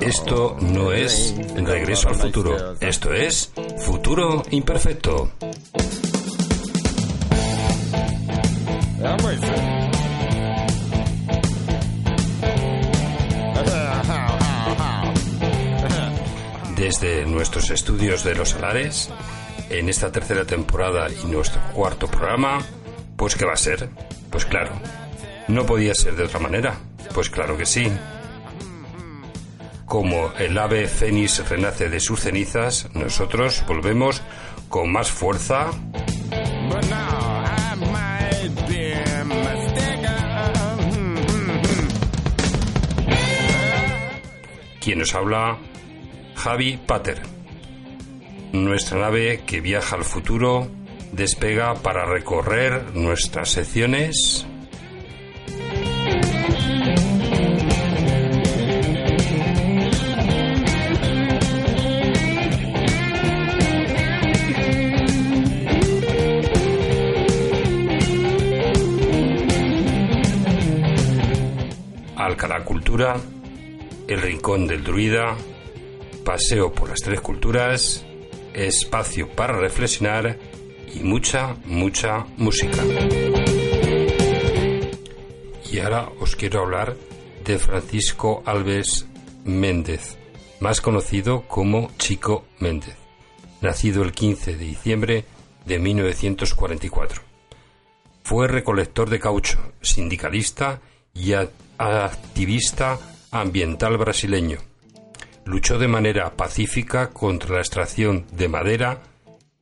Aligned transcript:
Esto 0.00 0.56
no 0.60 0.92
es 0.92 1.34
regreso 1.54 2.08
al 2.08 2.16
futuro. 2.16 2.76
Esto 2.80 3.12
es 3.12 3.52
futuro 3.78 4.42
imperfecto. 4.50 5.30
Desde 16.76 17.24
nuestros 17.24 17.70
estudios 17.70 18.24
de 18.24 18.34
Los 18.34 18.50
Salares, 18.50 19.10
en 19.70 19.88
esta 19.88 20.12
tercera 20.12 20.44
temporada 20.44 21.08
y 21.10 21.26
nuestro 21.26 21.60
cuarto 21.72 22.06
programa, 22.08 22.60
pues 23.16 23.36
¿qué 23.36 23.44
va 23.44 23.54
a 23.54 23.56
ser? 23.56 23.88
Pues 24.30 24.44
claro, 24.44 24.72
no 25.48 25.64
podía 25.66 25.94
ser 25.94 26.16
de 26.16 26.24
otra 26.24 26.40
manera. 26.40 26.74
Pues 27.14 27.30
claro 27.30 27.56
que 27.56 27.66
sí. 27.66 27.90
Como 29.94 30.32
el 30.32 30.58
ave 30.58 30.88
fénix 30.88 31.48
renace 31.48 31.88
de 31.88 32.00
sus 32.00 32.18
cenizas, 32.18 32.88
nosotros 32.94 33.62
volvemos 33.68 34.22
con 34.68 34.90
más 34.90 35.08
fuerza. 35.08 35.70
Quien 44.80 44.98
nos 44.98 45.14
habla, 45.14 45.58
Javi 46.34 46.76
Pater. 46.76 47.22
Nuestra 48.52 48.98
nave 48.98 49.44
que 49.46 49.60
viaja 49.60 49.94
al 49.94 50.02
futuro 50.02 50.72
despega 51.12 51.72
para 51.74 52.04
recorrer 52.04 52.96
nuestras 52.96 53.50
secciones 53.50 54.44
Alcalá 72.34 72.64
Cultura, 72.64 73.16
El 74.08 74.20
Rincón 74.20 74.66
del 74.66 74.82
Druida, 74.82 75.36
Paseo 76.24 76.72
por 76.72 76.88
las 76.88 76.98
Tres 76.98 77.20
Culturas, 77.20 78.04
Espacio 78.52 79.28
para 79.28 79.56
Reflexionar 79.56 80.36
y 80.92 80.98
mucha, 81.04 81.54
mucha 81.64 82.26
música. 82.36 82.82
Y 85.70 85.78
ahora 85.78 86.08
os 86.18 86.34
quiero 86.34 86.62
hablar 86.62 86.96
de 87.44 87.56
Francisco 87.60 88.42
Alves 88.46 89.06
Méndez, 89.44 90.18
más 90.58 90.80
conocido 90.80 91.42
como 91.46 91.92
Chico 91.98 92.46
Méndez, 92.58 92.96
nacido 93.60 94.02
el 94.02 94.10
15 94.10 94.56
de 94.56 94.64
diciembre 94.64 95.24
de 95.66 95.78
1944. 95.78 97.22
Fue 98.24 98.48
recolector 98.48 99.08
de 99.08 99.20
caucho, 99.20 99.60
sindicalista 99.80 100.80
y 101.14 101.34
activista 101.78 102.98
ambiental 103.30 103.96
brasileño. 103.98 104.58
Luchó 105.44 105.78
de 105.78 105.88
manera 105.88 106.36
pacífica 106.36 107.10
contra 107.10 107.56
la 107.56 107.60
extracción 107.60 108.26
de 108.32 108.48
madera 108.48 109.02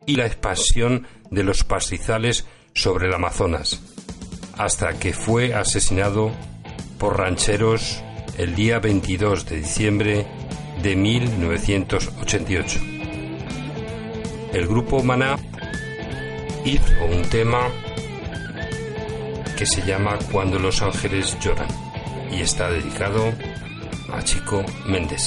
y 0.06 0.16
la 0.16 0.26
expansión 0.26 1.06
de 1.30 1.42
los 1.42 1.64
pastizales 1.64 2.46
sobre 2.74 3.08
el 3.08 3.14
Amazonas, 3.14 3.80
hasta 4.56 4.98
que 4.98 5.12
fue 5.12 5.54
asesinado 5.54 6.30
por 6.98 7.18
rancheros 7.18 8.02
el 8.38 8.54
día 8.54 8.78
22 8.78 9.46
de 9.46 9.56
diciembre 9.56 10.26
de 10.82 10.96
1988. 10.96 12.80
El 14.52 14.66
grupo 14.68 15.02
Maná 15.02 15.36
hizo 16.64 17.04
un 17.10 17.22
tema 17.22 17.68
que 19.56 19.66
se 19.66 19.82
llama 19.82 20.18
Cuando 20.30 20.58
los 20.58 20.82
ángeles 20.82 21.38
lloran 21.40 21.81
y 22.32 22.40
está 22.40 22.68
dedicado 22.70 23.32
a 24.12 24.22
Chico 24.22 24.64
Méndez. 24.86 25.22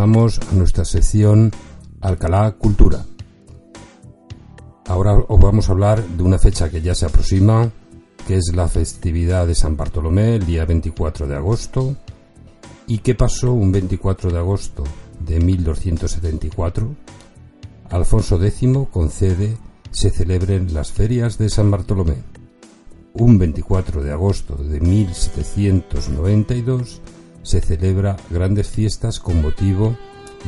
Pasamos 0.00 0.40
a 0.50 0.54
nuestra 0.54 0.86
sección 0.86 1.52
Alcalá 2.00 2.52
Cultura. 2.52 3.04
Ahora 4.86 5.12
os 5.28 5.38
vamos 5.38 5.68
a 5.68 5.72
hablar 5.72 6.02
de 6.02 6.22
una 6.22 6.38
fecha 6.38 6.70
que 6.70 6.80
ya 6.80 6.94
se 6.94 7.04
aproxima, 7.04 7.70
que 8.26 8.36
es 8.36 8.50
la 8.54 8.66
festividad 8.66 9.46
de 9.46 9.54
San 9.54 9.76
Bartolomé, 9.76 10.36
el 10.36 10.46
día 10.46 10.64
24 10.64 11.26
de 11.26 11.36
agosto. 11.36 11.96
¿Y 12.86 13.00
qué 13.00 13.14
pasó 13.14 13.52
un 13.52 13.72
24 13.72 14.32
de 14.32 14.38
agosto 14.38 14.84
de 15.18 15.38
1274? 15.38 16.96
Alfonso 17.90 18.42
X 18.42 18.70
concede 18.90 19.58
se 19.90 20.08
celebren 20.08 20.72
las 20.72 20.92
ferias 20.92 21.36
de 21.36 21.50
San 21.50 21.70
Bartolomé. 21.70 22.16
Un 23.12 23.38
24 23.38 24.02
de 24.02 24.12
agosto 24.12 24.56
de 24.56 24.80
1792 24.80 27.02
se 27.50 27.60
celebra 27.60 28.16
grandes 28.30 28.68
fiestas 28.68 29.18
con 29.18 29.42
motivo 29.42 29.96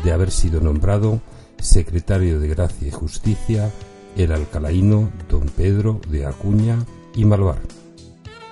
de 0.05 0.13
haber 0.13 0.31
sido 0.31 0.61
nombrado 0.61 1.21
secretario 1.59 2.39
de 2.39 2.47
Gracia 2.47 2.87
y 2.87 2.93
Justicia 2.93 3.73
el 4.17 4.31
alcalaíno 4.31 5.11
don 5.29 5.49
Pedro 5.49 6.01
de 6.09 6.27
Acuña 6.27 6.79
y 7.17 7.25
Malvar. 7.25 7.59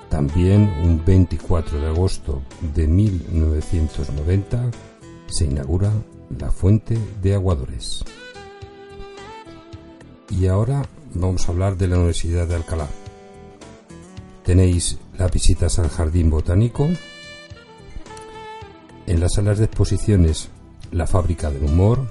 También 0.09 0.69
un 0.83 1.01
24 1.05 1.81
de 1.81 1.87
agosto 1.87 2.43
de 2.75 2.89
1990 2.89 4.69
se 5.29 5.45
inaugura 5.45 5.93
la 6.37 6.51
Fuente 6.51 6.99
de 7.23 7.35
Aguadores. 7.35 8.05
Y 10.29 10.49
ahora 10.49 10.83
vamos 11.15 11.49
a 11.49 11.53
hablar 11.53 11.77
de 11.77 11.87
la 11.87 11.99
Universidad 11.99 12.49
de 12.49 12.57
Alcalá. 12.57 12.89
Tenéis 14.45 14.99
las 15.17 15.31
visitas 15.31 15.79
al 15.79 15.89
Jardín 15.89 16.31
Botánico, 16.31 16.89
en 19.11 19.19
las 19.19 19.35
salas 19.35 19.59
de 19.59 19.65
exposiciones 19.65 20.51
La 20.93 21.05
Fábrica 21.05 21.51
del 21.51 21.65
Humor, 21.65 22.07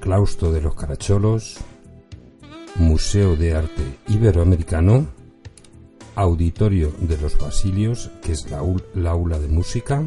Claustro 0.00 0.50
de 0.50 0.60
los 0.60 0.74
Caracholos, 0.74 1.58
Museo 2.74 3.36
de 3.36 3.54
Arte 3.54 4.00
Iberoamericano, 4.08 5.06
Auditorio 6.16 6.92
de 6.98 7.16
los 7.18 7.38
Basilios, 7.38 8.10
que 8.22 8.32
es 8.32 8.50
la, 8.50 8.58
aula 9.08 9.38
de 9.38 9.46
música. 9.46 10.02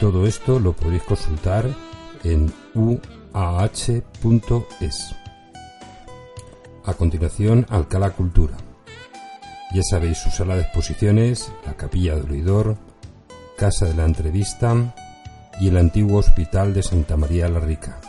Todo 0.00 0.26
esto 0.26 0.58
lo 0.58 0.72
podéis 0.72 1.02
consultar 1.02 1.68
en 2.22 2.50
uah.es. 2.74 3.14
A 6.86 6.94
continuación, 6.94 7.66
Alcalá 7.68 8.12
Cultura. 8.12 8.56
Ya 9.74 9.82
sabéis 9.82 10.16
su 10.16 10.30
sala 10.30 10.56
de 10.56 10.62
exposiciones, 10.62 11.52
la 11.66 11.74
Capilla 11.74 12.16
del 12.16 12.30
Oidor, 12.30 12.78
Casa 13.56 13.86
de 13.86 13.94
la 13.94 14.04
Entrevista 14.04 14.74
y 15.60 15.68
el 15.68 15.76
antiguo 15.76 16.18
Hospital 16.18 16.74
de 16.74 16.82
Santa 16.82 17.16
María 17.16 17.48
la 17.48 17.60
Rica. 17.60 18.00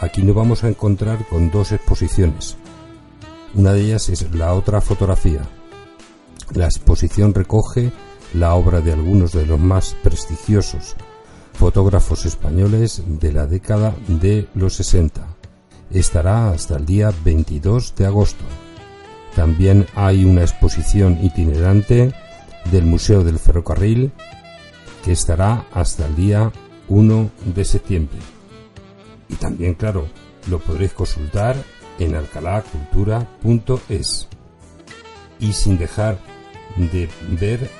Aquí 0.00 0.22
nos 0.22 0.36
vamos 0.36 0.64
a 0.64 0.68
encontrar 0.68 1.24
con 1.26 1.50
dos 1.50 1.72
exposiciones. 1.72 2.56
Una 3.54 3.72
de 3.72 3.80
ellas 3.80 4.08
es 4.08 4.34
la 4.34 4.52
otra 4.52 4.80
fotografía. 4.80 5.40
La 6.52 6.66
exposición 6.66 7.32
recoge 7.32 7.92
la 8.34 8.54
obra 8.54 8.80
de 8.80 8.92
algunos 8.92 9.32
de 9.32 9.46
los 9.46 9.58
más 9.58 9.96
prestigiosos 10.02 10.96
fotógrafos 11.54 12.26
españoles 12.26 13.02
de 13.06 13.32
la 13.32 13.46
década 13.46 13.94
de 14.08 14.48
los 14.54 14.74
60. 14.74 15.26
Estará 15.90 16.50
hasta 16.50 16.76
el 16.76 16.84
día 16.84 17.12
22 17.24 17.94
de 17.96 18.06
agosto. 18.06 18.44
También 19.34 19.86
hay 19.94 20.24
una 20.24 20.42
exposición 20.42 21.18
itinerante 21.22 22.12
del 22.70 22.84
Museo 22.84 23.24
del 23.24 23.38
Ferrocarril 23.38 24.12
que 25.04 25.12
estará 25.12 25.66
hasta 25.72 26.06
el 26.06 26.16
día 26.16 26.50
1 26.88 27.30
de 27.54 27.64
septiembre. 27.64 28.18
Y 29.28 29.34
también, 29.34 29.74
claro, 29.74 30.08
lo 30.48 30.58
podréis 30.58 30.94
consultar 30.94 31.56
en 31.98 32.14
alcalacultura.es. 32.14 34.28
Y 35.38 35.52
sin 35.52 35.76
dejar 35.76 36.18
de 36.76 37.10
ver 37.38 37.70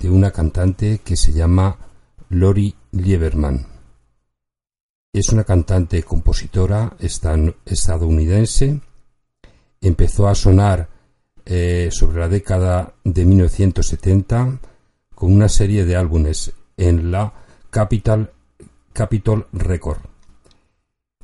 de 0.00 0.10
una 0.10 0.30
cantante 0.30 1.00
que 1.04 1.16
se 1.16 1.32
llama 1.32 1.76
Lori 2.30 2.74
Lieberman. 2.92 3.66
Es 5.12 5.30
una 5.30 5.44
cantante 5.44 6.02
compositora 6.02 6.94
estadounidense. 6.98 8.80
Empezó 9.80 10.28
a 10.28 10.34
sonar 10.34 10.88
eh, 11.46 11.88
sobre 11.90 12.20
la 12.20 12.28
década 12.28 12.92
de 13.04 13.24
1970 13.24 14.58
con 15.14 15.32
una 15.32 15.48
serie 15.48 15.84
de 15.84 15.96
álbumes 15.96 16.52
en 16.76 17.10
la 17.10 17.32
Capital, 17.70 18.30
Capitol 18.92 19.46
Record, 19.52 19.98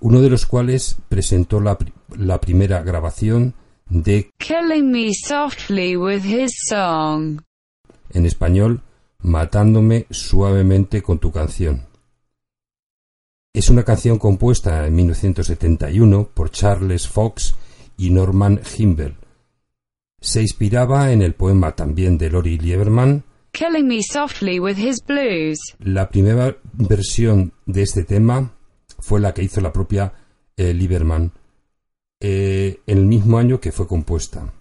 uno 0.01 0.21
de 0.21 0.31
los 0.31 0.47
cuales 0.47 0.97
presentó 1.09 1.61
la, 1.61 1.79
la 2.17 2.41
primera 2.41 2.83
grabación 2.83 3.55
de 3.95 4.29
Killing 4.39 4.91
Me 4.91 5.13
Softly 5.15 5.97
with 5.97 6.25
His 6.25 6.53
Song. 6.69 7.41
En 8.11 8.27
español, 8.27 8.83
Matándome 9.23 10.07
suavemente 10.11 11.01
con 11.01 11.19
tu 11.19 11.31
canción. 11.31 11.87
Es 13.55 13.71
una 13.71 13.85
canción 13.85 14.19
compuesta 14.19 14.87
en 14.87 14.97
1971 14.97 16.29
por 16.35 16.51
Charles 16.51 17.09
Fox 17.09 17.55
y 17.97 18.11
Norman 18.11 18.61
Himbel. 18.77 19.15
Se 20.21 20.43
inspiraba 20.43 21.13
en 21.13 21.23
el 21.23 21.35
poema 21.35 21.75
también 21.75 22.19
de 22.19 22.31
Lori 22.31 22.59
Lieberman, 22.59 23.23
Killing 23.53 23.87
Me 23.87 24.03
Softly 24.03 24.59
with 24.59 24.77
His 24.77 25.03
Blues. 25.07 25.59
La 25.79 26.09
primera 26.09 26.57
versión 26.73 27.53
de 27.65 27.83
este 27.83 28.03
tema 28.03 28.53
fue 28.99 29.21
la 29.21 29.33
que 29.33 29.45
hizo 29.45 29.61
la 29.61 29.73
propia 29.73 30.13
eh, 30.57 30.75
Lieberman 30.75 31.33
eh, 32.21 32.81
en 32.87 32.99
el 32.99 33.05
mismo 33.05 33.39
año 33.39 33.61
que 33.61 33.73
fue 33.73 33.87
compuesta. 33.87 34.53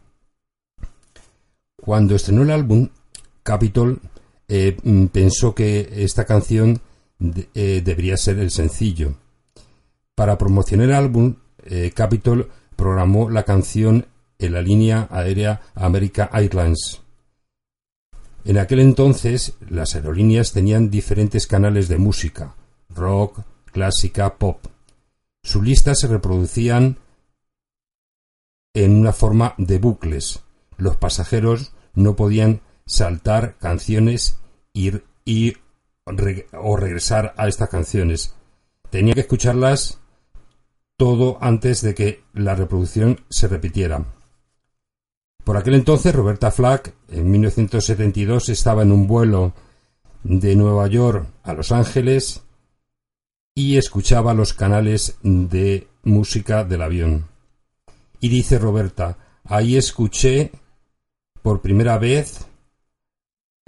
Cuando 1.78 2.16
estrenó 2.16 2.44
el 2.44 2.52
álbum, 2.52 2.90
Capitol 3.44 4.00
eh, 4.48 4.78
mm, 4.82 5.08
pensó 5.08 5.54
que 5.54 5.90
esta 5.98 6.26
canción 6.26 6.80
eh, 7.54 7.82
debería 7.84 8.18
ser 8.18 8.40
el 8.40 8.52
sencillo. 8.52 9.16
Para 10.16 10.38
promocionar 10.38 10.90
el 10.90 10.96
álbum, 10.96 11.36
eh, 11.66 11.92
Capitol 11.96 12.50
programó 12.76 13.30
la 13.30 13.44
canción 13.44 14.06
en 14.40 14.54
la 14.54 14.62
línea 14.62 15.08
aérea 15.10 15.62
America 15.76 16.30
Airlines. 16.34 17.02
En 18.46 18.58
aquel 18.58 18.80
entonces, 18.80 19.54
las 19.70 19.96
aerolíneas 19.96 20.52
tenían 20.52 20.90
diferentes 20.90 21.48
canales 21.48 21.88
de 21.88 21.98
música, 21.98 22.56
rock, 22.90 23.40
clásica, 23.72 24.36
pop. 24.36 24.60
Sus 25.44 25.64
listas 25.64 26.00
se 26.00 26.08
reproducían 26.08 26.98
en 28.74 28.96
una 28.96 29.14
forma 29.14 29.54
de 29.58 29.80
bucles. 29.80 30.44
Los 30.78 30.98
pasajeros 30.98 31.74
no 31.94 32.16
podían 32.16 32.62
saltar 32.86 33.56
canciones 33.58 34.40
ir, 34.74 35.06
y, 35.26 35.56
o 36.52 36.76
regresar 36.76 37.34
a 37.38 37.48
estas 37.48 37.70
canciones. 37.70 38.36
Tenían 38.90 39.14
que 39.16 39.22
escucharlas 39.22 40.00
todo 40.98 41.38
antes 41.42 41.82
de 41.82 41.96
que 41.96 42.24
la 42.34 42.56
reproducción 42.56 43.22
se 43.30 43.48
repitiera. 43.48 44.06
Por 45.44 45.58
aquel 45.58 45.76
entonces, 45.76 46.16
Roberta 46.16 46.52
Flack, 46.52 46.94
en 47.10 47.30
1972, 47.30 48.50
estaba 48.50 48.84
en 48.84 48.92
un 48.92 49.08
vuelo 49.08 49.54
de 50.24 50.56
Nueva 50.56 50.88
York 50.88 51.28
a 51.44 51.54
Los 51.54 51.72
Ángeles 51.72 52.44
y 53.56 53.78
escuchaba 53.78 54.34
los 54.34 54.54
canales 54.54 55.18
de 55.22 55.88
música 56.04 56.64
del 56.64 56.82
avión. 56.82 57.33
Y 58.24 58.30
dice 58.30 58.58
Roberta, 58.58 59.18
ahí 59.44 59.76
escuché 59.76 60.54
por 61.42 61.60
primera 61.60 61.98
vez 61.98 62.48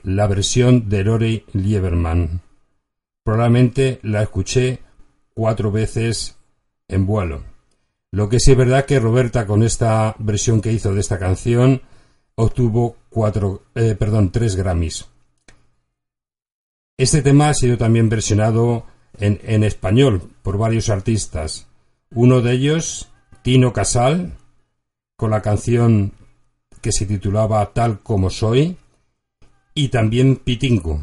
la 0.02 0.28
versión 0.28 0.88
de 0.88 1.04
Rory 1.04 1.46
Lieberman. 1.52 2.40
Probablemente 3.22 4.00
la 4.04 4.24
escuché 4.24 4.80
cuatro 5.34 5.74
veces 5.74 6.38
en 6.88 7.06
vuelo. 7.06 7.44
Lo 8.12 8.30
que 8.30 8.40
sí 8.40 8.52
es 8.52 8.58
verdad 8.58 8.86
que 8.86 8.98
Roberta 8.98 9.46
con 9.46 9.62
esta 9.62 10.16
versión 10.20 10.62
que 10.62 10.72
hizo 10.72 10.94
de 10.94 11.02
esta 11.02 11.20
canción 11.20 11.82
obtuvo 12.36 12.96
cuatro, 13.10 13.64
eh, 13.76 13.94
perdón, 14.00 14.32
tres 14.32 14.56
Grammys. 14.56 15.06
Este 16.96 17.22
tema 17.22 17.50
ha 17.50 17.54
sido 17.54 17.78
también 17.78 18.08
versionado 18.08 18.86
en, 19.18 19.38
en 19.44 19.66
español 19.66 20.22
por 20.44 20.58
varios 20.58 20.88
artistas. 20.88 21.68
Uno 22.12 22.40
de 22.40 22.54
ellos, 22.54 23.10
Tino 23.44 23.74
Casal, 23.74 24.38
con 25.16 25.32
la 25.32 25.42
canción 25.42 26.12
que 26.82 26.92
se 26.92 27.06
titulaba 27.06 27.74
Tal 27.74 28.02
como 28.02 28.30
soy, 28.30 28.78
y 29.74 29.90
también 29.90 30.38
Pitingo. 30.38 31.02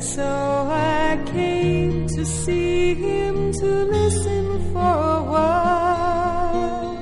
So 0.00 0.24
I 0.24 1.22
came 1.26 2.06
to 2.08 2.24
see 2.24 2.94
him 2.94 3.52
to 3.52 3.66
listen 3.84 4.72
for 4.72 4.78
a 4.78 5.22
while. 5.22 6.96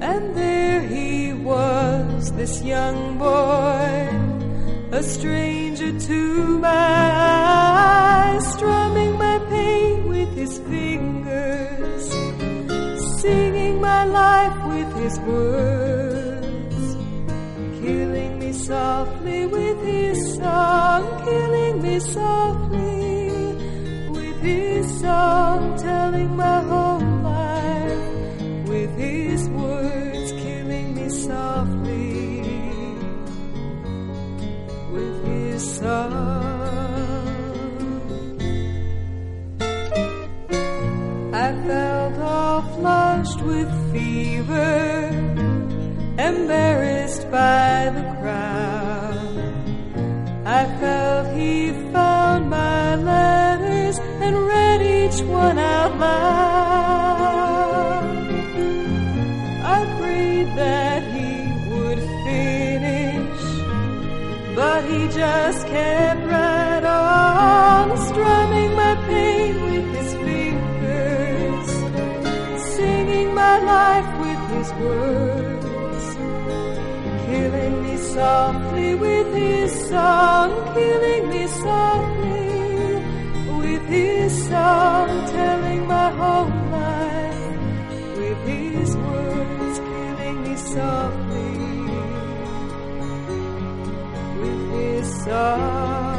And 0.00 0.34
there 0.34 0.80
he 0.80 1.34
was, 1.34 2.32
this 2.32 2.62
young 2.62 3.18
boy, 3.18 4.08
a 4.90 5.02
stranger 5.02 5.92
to 5.98 6.58
my 6.58 7.10
eyes, 7.14 8.52
strumming 8.54 9.18
my 9.18 9.38
pain 9.50 10.08
with 10.08 10.34
his 10.34 10.58
fingers, 10.60 12.10
singing 13.20 13.82
my 13.82 14.04
life 14.04 14.66
with 14.66 14.90
his 14.96 15.18
words, 15.20 15.75
softly 18.96 19.46
with 19.46 19.78
his 19.84 20.18
song, 20.36 21.02
killing 21.24 21.82
me 21.82 22.00
softly. 22.00 23.28
With 24.16 24.38
his 24.40 24.84
song, 25.00 25.76
telling 25.76 26.34
my 26.34 26.60
whole 26.70 27.04
life. 27.30 28.68
With 28.72 28.92
his 28.96 29.40
words, 29.50 30.32
killing 30.44 30.88
me 30.98 31.08
softly. 31.10 32.40
With 34.94 35.16
his 35.30 35.60
song. 35.78 36.54
I 41.44 41.48
felt 41.68 42.14
all 42.34 42.62
flushed 42.76 43.42
with 43.42 43.70
fever, 43.92 45.08
embarrassed 46.28 47.30
by 47.30 47.90
the 47.96 48.05
but 64.56 64.82
he 64.90 65.06
just 65.08 65.66
kept 65.66 66.22
right 66.24 66.82
on, 66.82 67.94
strumming 68.08 68.72
my 68.74 68.94
pain 69.06 69.54
with 69.66 69.86
his 69.96 70.14
fingers, 70.24 71.68
singing 72.74 73.34
my 73.34 73.58
life 73.74 74.10
with 74.24 74.42
his 74.56 74.72
words, 74.84 76.06
killing 77.26 77.74
me 77.84 77.96
softly 77.98 78.94
with 78.94 79.28
his 79.34 79.70
song, 79.90 80.48
killing 80.72 81.28
me 81.28 81.46
softly 81.46 82.94
with 83.60 83.84
his 83.98 84.48
song, 84.48 85.08
telling 85.36 85.86
my 85.86 86.08
whole 86.18 86.50
life 86.80 87.58
with 88.16 88.40
his 88.48 88.96
words, 88.96 89.78
killing 89.80 90.42
me 90.44 90.56
softly 90.56 91.25
his 95.26 96.15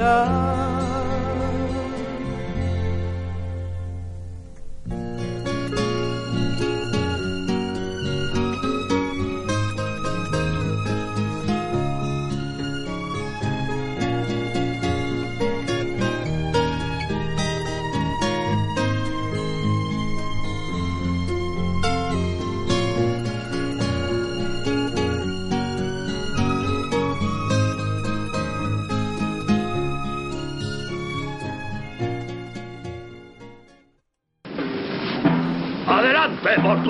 his 0.00 0.39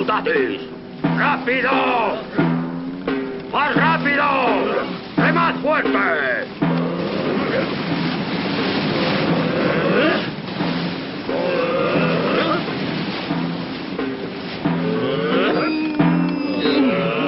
¡Rápido! 0.07 1.71
¡Más 3.53 3.75
rápido! 3.75 4.23
¡Remad 5.17 5.55
fuerte! 5.61 6.47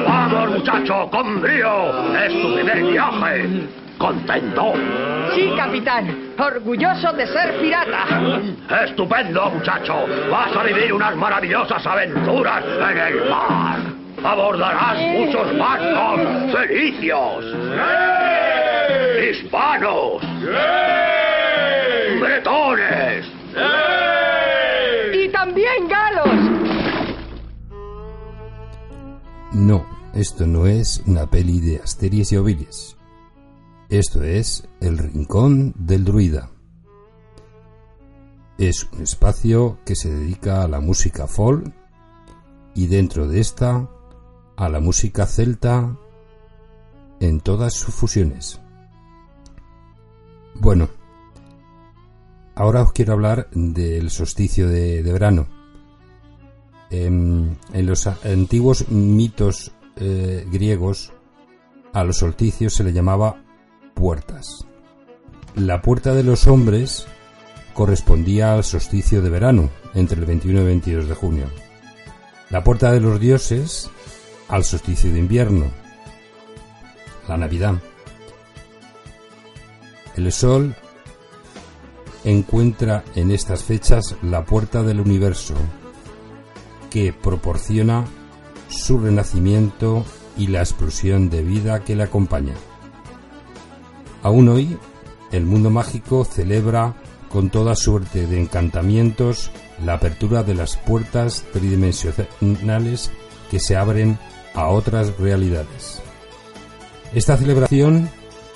¡Vamos, 0.07 0.49
muchacho, 0.49 1.09
con 1.11 1.41
brío! 1.41 2.15
¡Es 2.17 2.41
tu 2.41 2.55
primer 2.55 2.83
viaje! 2.85 3.67
¿Contento? 3.99 4.73
Sí, 5.35 5.51
capitán. 5.55 6.22
Orgulloso 6.37 7.13
de 7.13 7.27
ser 7.27 7.59
pirata. 7.59 8.05
¡Estupendo, 8.85 9.49
muchacho! 9.51 10.05
¡Vas 10.31 10.55
a 10.55 10.63
vivir 10.63 10.91
unas 10.91 11.15
maravillosas 11.15 11.85
aventuras 11.85 12.63
en 12.65 12.97
el 12.97 13.29
mar! 13.29 13.79
¡Abordarás 14.23 14.97
muchos 14.99 15.57
barcos 15.57 16.21
felicios! 16.51 17.45
¡Hispanos! 19.29 20.23
¡Bretones! 22.19 23.25
Y 25.13 25.29
también 25.29 25.87
galos. 25.87 26.63
No, 29.51 29.85
esto 30.15 30.47
no 30.47 30.65
es 30.65 31.03
una 31.05 31.27
peli 31.27 31.59
de 31.59 31.77
Asteries 31.83 32.31
y 32.31 32.37
Oviles. 32.37 32.97
Esto 33.93 34.23
es 34.23 34.67
El 34.79 34.97
Rincón 34.97 35.75
del 35.77 36.03
Druida. 36.03 36.49
Es 38.57 38.87
un 38.91 39.03
espacio 39.03 39.77
que 39.85 39.95
se 39.95 40.09
dedica 40.09 40.63
a 40.63 40.67
la 40.67 40.79
música 40.79 41.27
folk 41.27 41.71
y 42.73 42.87
dentro 42.87 43.27
de 43.27 43.39
esta 43.39 43.87
a 44.57 44.69
la 44.69 44.79
música 44.79 45.27
celta 45.27 45.95
en 47.19 47.39
todas 47.39 47.75
sus 47.75 47.93
fusiones. 47.93 48.59
Bueno, 50.55 50.89
ahora 52.55 52.81
os 52.81 52.93
quiero 52.93 53.13
hablar 53.13 53.47
del 53.51 54.09
solsticio 54.09 54.69
de, 54.69 55.03
verano. 55.03 55.45
En, 56.89 57.59
en 57.73 57.85
los 57.85 58.07
antiguos 58.07 58.89
mitos 58.89 59.71
eh, 59.97 60.47
griegos, 60.51 61.13
a 61.93 62.03
los 62.03 62.17
solsticios 62.17 62.73
se 62.73 62.83
le 62.83 62.91
llamaba 62.91 63.43
puertas. 63.93 64.65
La 65.55 65.81
puerta 65.81 66.13
de 66.13 66.23
los 66.23 66.47
hombres 66.47 67.05
correspondía 67.73 68.53
al 68.53 68.63
solsticio 68.63 69.21
de 69.21 69.29
verano, 69.29 69.69
entre 69.93 70.19
el 70.19 70.25
21 70.25 70.59
y 70.59 70.61
el 70.61 70.67
22 70.67 71.09
de 71.09 71.15
junio. 71.15 71.45
La 72.49 72.63
puerta 72.63 72.91
de 72.91 72.99
los 72.99 73.19
dioses 73.19 73.89
al 74.47 74.63
solsticio 74.63 75.11
de 75.11 75.19
invierno, 75.19 75.65
la 77.27 77.37
Navidad. 77.37 77.75
El 80.15 80.31
sol 80.31 80.75
encuentra 82.23 83.03
en 83.15 83.31
estas 83.31 83.63
fechas 83.63 84.15
la 84.21 84.45
puerta 84.45 84.83
del 84.83 84.99
universo, 84.99 85.55
que 86.89 87.11
proporciona 87.11 88.05
su 88.67 88.99
renacimiento 88.99 90.05
y 90.37 90.47
la 90.47 90.59
explosión 90.59 91.29
de 91.29 91.43
vida 91.43 91.83
que 91.83 91.95
le 91.95 92.03
acompaña. 92.03 92.53
Aún 94.23 94.47
hoy, 94.47 94.77
el 95.33 95.45
mundo 95.45 95.69
mágico 95.69 96.23
celebra 96.23 96.95
con 97.29 97.49
toda 97.49 97.75
suerte 97.75 98.25
de 98.25 98.39
encantamientos 98.39 99.51
la 99.83 99.95
apertura 99.95 100.43
de 100.43 100.55
las 100.55 100.77
puertas 100.77 101.43
tridimensionales 101.51 103.11
que 103.51 103.59
se 103.59 103.75
abren 103.75 104.17
a 104.53 104.69
otras 104.69 105.17
realidades. 105.17 106.01
Esta 107.13 107.35
celebración 107.35 108.09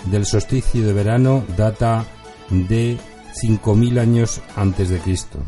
del 0.06 0.25
solsticio 0.25 0.86
de 0.86 0.93
verano 0.93 1.43
data 1.58 2.06
de 2.49 2.97
5.000 3.36 3.99
años 3.99 4.41
antes 4.56 4.88
de 4.89 4.99
Cristo. 4.99 5.39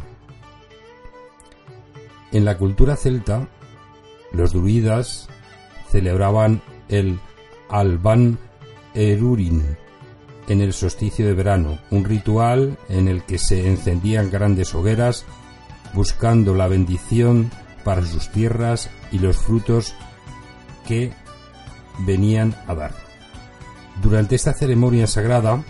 En 2.33 2.43
la 2.43 2.57
cultura 2.57 2.97
celta, 2.97 3.47
los 4.33 4.51
druidas 4.51 5.29
celebraban 5.89 6.61
el 6.89 7.19
Alban 7.69 8.37
Erurin 8.93 9.77
en 10.49 10.61
el 10.61 10.73
solsticio 10.73 11.25
de 11.25 11.33
verano, 11.33 11.79
un 11.91 12.03
ritual 12.03 12.77
en 12.89 13.07
el 13.07 13.23
que 13.23 13.37
se 13.37 13.67
encendían 13.67 14.29
grandes 14.29 14.75
hogueras 14.75 15.25
buscando 15.93 16.53
la 16.55 16.67
bendición 16.67 17.51
para 17.83 18.05
sus 18.05 18.29
tierras 18.29 18.89
y 19.11 19.19
los 19.19 19.37
frutos 19.37 19.93
que 20.87 21.13
venían 21.99 22.55
a 22.67 22.75
dar. 22.75 22.91
Durante 24.01 24.35
esta 24.35 24.53
ceremonia 24.53 25.07
sagrada, 25.07 25.63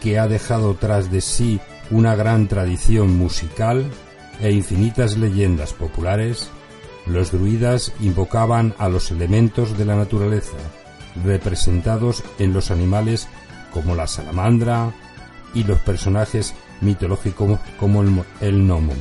que 0.00 0.18
ha 0.18 0.28
dejado 0.28 0.74
tras 0.74 1.10
de 1.10 1.20
sí 1.20 1.60
una 1.90 2.14
gran 2.14 2.48
tradición 2.48 3.16
musical 3.16 3.90
e 4.40 4.52
infinitas 4.52 5.16
leyendas 5.16 5.72
populares, 5.72 6.50
los 7.06 7.30
druidas 7.30 7.92
invocaban 8.00 8.74
a 8.78 8.88
los 8.88 9.10
elementos 9.10 9.78
de 9.78 9.84
la 9.84 9.96
naturaleza, 9.96 10.56
representados 11.24 12.22
en 12.38 12.52
los 12.52 12.70
animales 12.70 13.28
como 13.72 13.94
la 13.94 14.06
salamandra 14.06 14.92
y 15.54 15.64
los 15.64 15.78
personajes 15.80 16.54
mitológicos 16.80 17.58
como 17.78 18.02
el, 18.02 18.08
mo- 18.10 18.24
el 18.40 18.66
gnomo. 18.66 18.92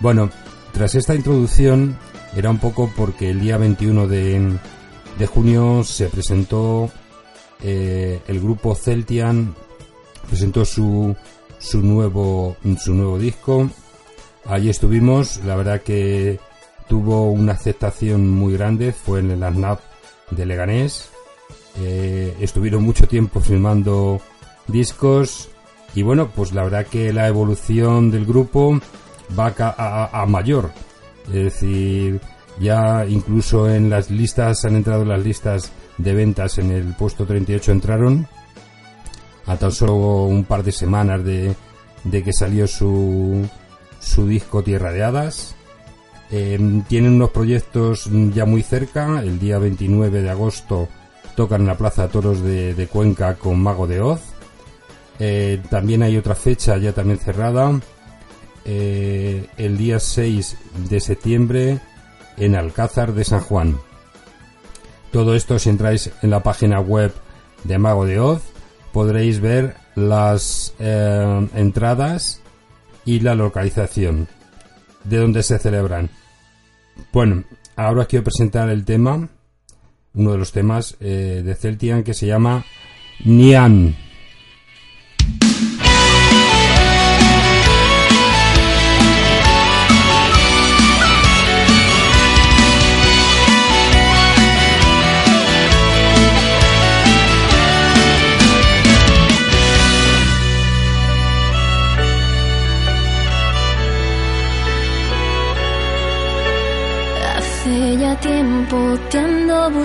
Bueno, 0.00 0.30
tras 0.72 0.94
esta 0.94 1.14
introducción 1.14 1.96
era 2.34 2.50
un 2.50 2.58
poco 2.58 2.90
porque 2.96 3.30
el 3.30 3.40
día 3.40 3.56
21 3.56 4.06
de, 4.08 4.52
de 5.18 5.26
junio 5.26 5.82
se 5.84 6.08
presentó 6.08 6.90
eh, 7.62 8.20
el 8.28 8.40
grupo 8.40 8.74
Celtian 8.74 9.54
presentó 10.28 10.64
su 10.66 11.16
su 11.58 11.80
nuevo 11.80 12.56
su 12.78 12.92
nuevo 12.94 13.18
disco 13.18 13.70
allí 14.44 14.68
estuvimos 14.68 15.38
la 15.46 15.56
verdad 15.56 15.80
que 15.80 16.38
tuvo 16.88 17.30
una 17.30 17.52
aceptación 17.54 18.28
muy 18.28 18.52
grande 18.52 18.92
fue 18.92 19.20
en 19.20 19.30
el 19.30 19.54
snap 19.54 19.80
de 20.30 20.46
Leganés. 20.46 21.10
Eh, 21.78 22.36
estuvieron 22.40 22.82
mucho 22.82 23.06
tiempo 23.06 23.40
filmando 23.40 24.20
discos 24.66 25.48
y 25.94 26.02
bueno 26.02 26.30
pues 26.34 26.52
la 26.52 26.64
verdad 26.64 26.86
que 26.86 27.12
la 27.12 27.28
evolución 27.28 28.10
del 28.10 28.24
grupo 28.24 28.80
va 29.38 29.52
a, 29.58 29.74
a- 29.76 30.22
a 30.22 30.26
mayor. 30.26 30.70
Es 31.28 31.32
decir 31.34 32.20
ya 32.58 33.04
incluso 33.06 33.68
en 33.70 33.90
las 33.90 34.10
listas 34.10 34.64
han 34.64 34.76
entrado 34.76 35.02
en 35.02 35.08
las 35.10 35.22
listas 35.22 35.70
de 35.98 36.14
ventas 36.14 36.56
en 36.58 36.70
el 36.70 36.94
puesto 36.94 37.26
38 37.26 37.72
entraron. 37.72 38.26
A 39.46 39.56
tan 39.56 39.70
solo 39.70 39.94
un 40.24 40.44
par 40.44 40.64
de 40.64 40.72
semanas 40.72 41.22
de, 41.24 41.54
de 42.04 42.22
que 42.24 42.32
salió 42.32 42.66
su, 42.66 43.46
su 44.00 44.26
disco 44.26 44.62
Tierra 44.64 44.90
de 44.92 45.04
Hadas. 45.04 45.54
Eh, 46.30 46.82
tienen 46.88 47.14
unos 47.14 47.30
proyectos 47.30 48.08
ya 48.34 48.44
muy 48.44 48.62
cerca. 48.62 49.20
El 49.20 49.38
día 49.38 49.58
29 49.58 50.22
de 50.22 50.30
agosto 50.30 50.88
tocan 51.36 51.62
en 51.62 51.66
la 51.68 51.76
Plaza 51.76 52.08
Toros 52.08 52.42
de, 52.42 52.74
de 52.74 52.86
Cuenca 52.86 53.34
con 53.34 53.60
Mago 53.62 53.86
de 53.86 54.00
Oz. 54.00 54.20
Eh, 55.18 55.62
también 55.70 56.02
hay 56.02 56.16
otra 56.16 56.34
fecha 56.34 56.76
ya 56.76 56.92
también 56.92 57.18
cerrada. 57.18 57.80
Eh, 58.64 59.46
el 59.56 59.78
día 59.78 60.00
6 60.00 60.56
de 60.88 61.00
septiembre 61.00 61.78
en 62.36 62.56
Alcázar 62.56 63.12
de 63.12 63.24
San 63.24 63.40
Juan. 63.40 63.78
Todo 65.12 65.34
esto 65.34 65.58
si 65.58 65.70
entráis 65.70 66.10
en 66.22 66.30
la 66.30 66.42
página 66.42 66.80
web 66.80 67.12
de 67.64 67.78
Mago 67.78 68.04
de 68.04 68.18
Oz 68.18 68.42
podréis 68.92 69.40
ver 69.40 69.76
las 69.94 70.74
eh, 70.78 71.48
entradas 71.54 72.40
y 73.04 73.20
la 73.20 73.34
localización 73.34 74.28
de 75.08 75.18
donde 75.18 75.42
se 75.42 75.58
celebran. 75.58 76.10
Bueno, 77.12 77.44
ahora 77.76 78.06
quiero 78.06 78.24
presentar 78.24 78.68
el 78.68 78.84
tema 78.84 79.28
uno 80.16 80.32
de 80.32 80.38
los 80.38 80.50
temas 80.50 80.96
eh, 81.00 81.42
de 81.44 81.54
Celtian 81.54 82.02
que 82.02 82.14
se 82.14 82.26
llama 82.26 82.64
Nian. 83.24 83.94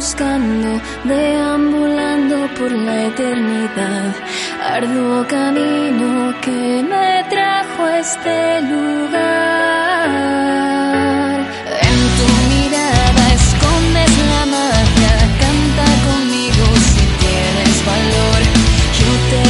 Buscando, 0.02 0.82
deambulando 1.04 2.36
por 2.58 2.72
la 2.72 3.06
eternidad. 3.06 4.12
Arduo 4.76 5.28
camino 5.28 6.34
que 6.42 6.84
me 6.92 7.24
trajo 7.30 7.84
a 7.84 8.00
este 8.00 8.62
lugar. 8.72 10.10
En 11.90 12.00
tu 12.18 12.28
mirada 12.52 13.24
escondes 13.42 14.14
la 14.32 14.44
magia, 14.58 15.16
canta 15.44 15.86
conmigo 16.08 16.66
si 16.92 17.04
tienes 17.24 17.78
valor. 17.92 18.40
Yo 19.00 19.12
te 19.32 19.42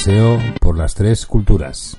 paseo 0.00 0.40
por 0.60 0.78
las 0.78 0.94
tres 0.94 1.26
culturas. 1.26 1.98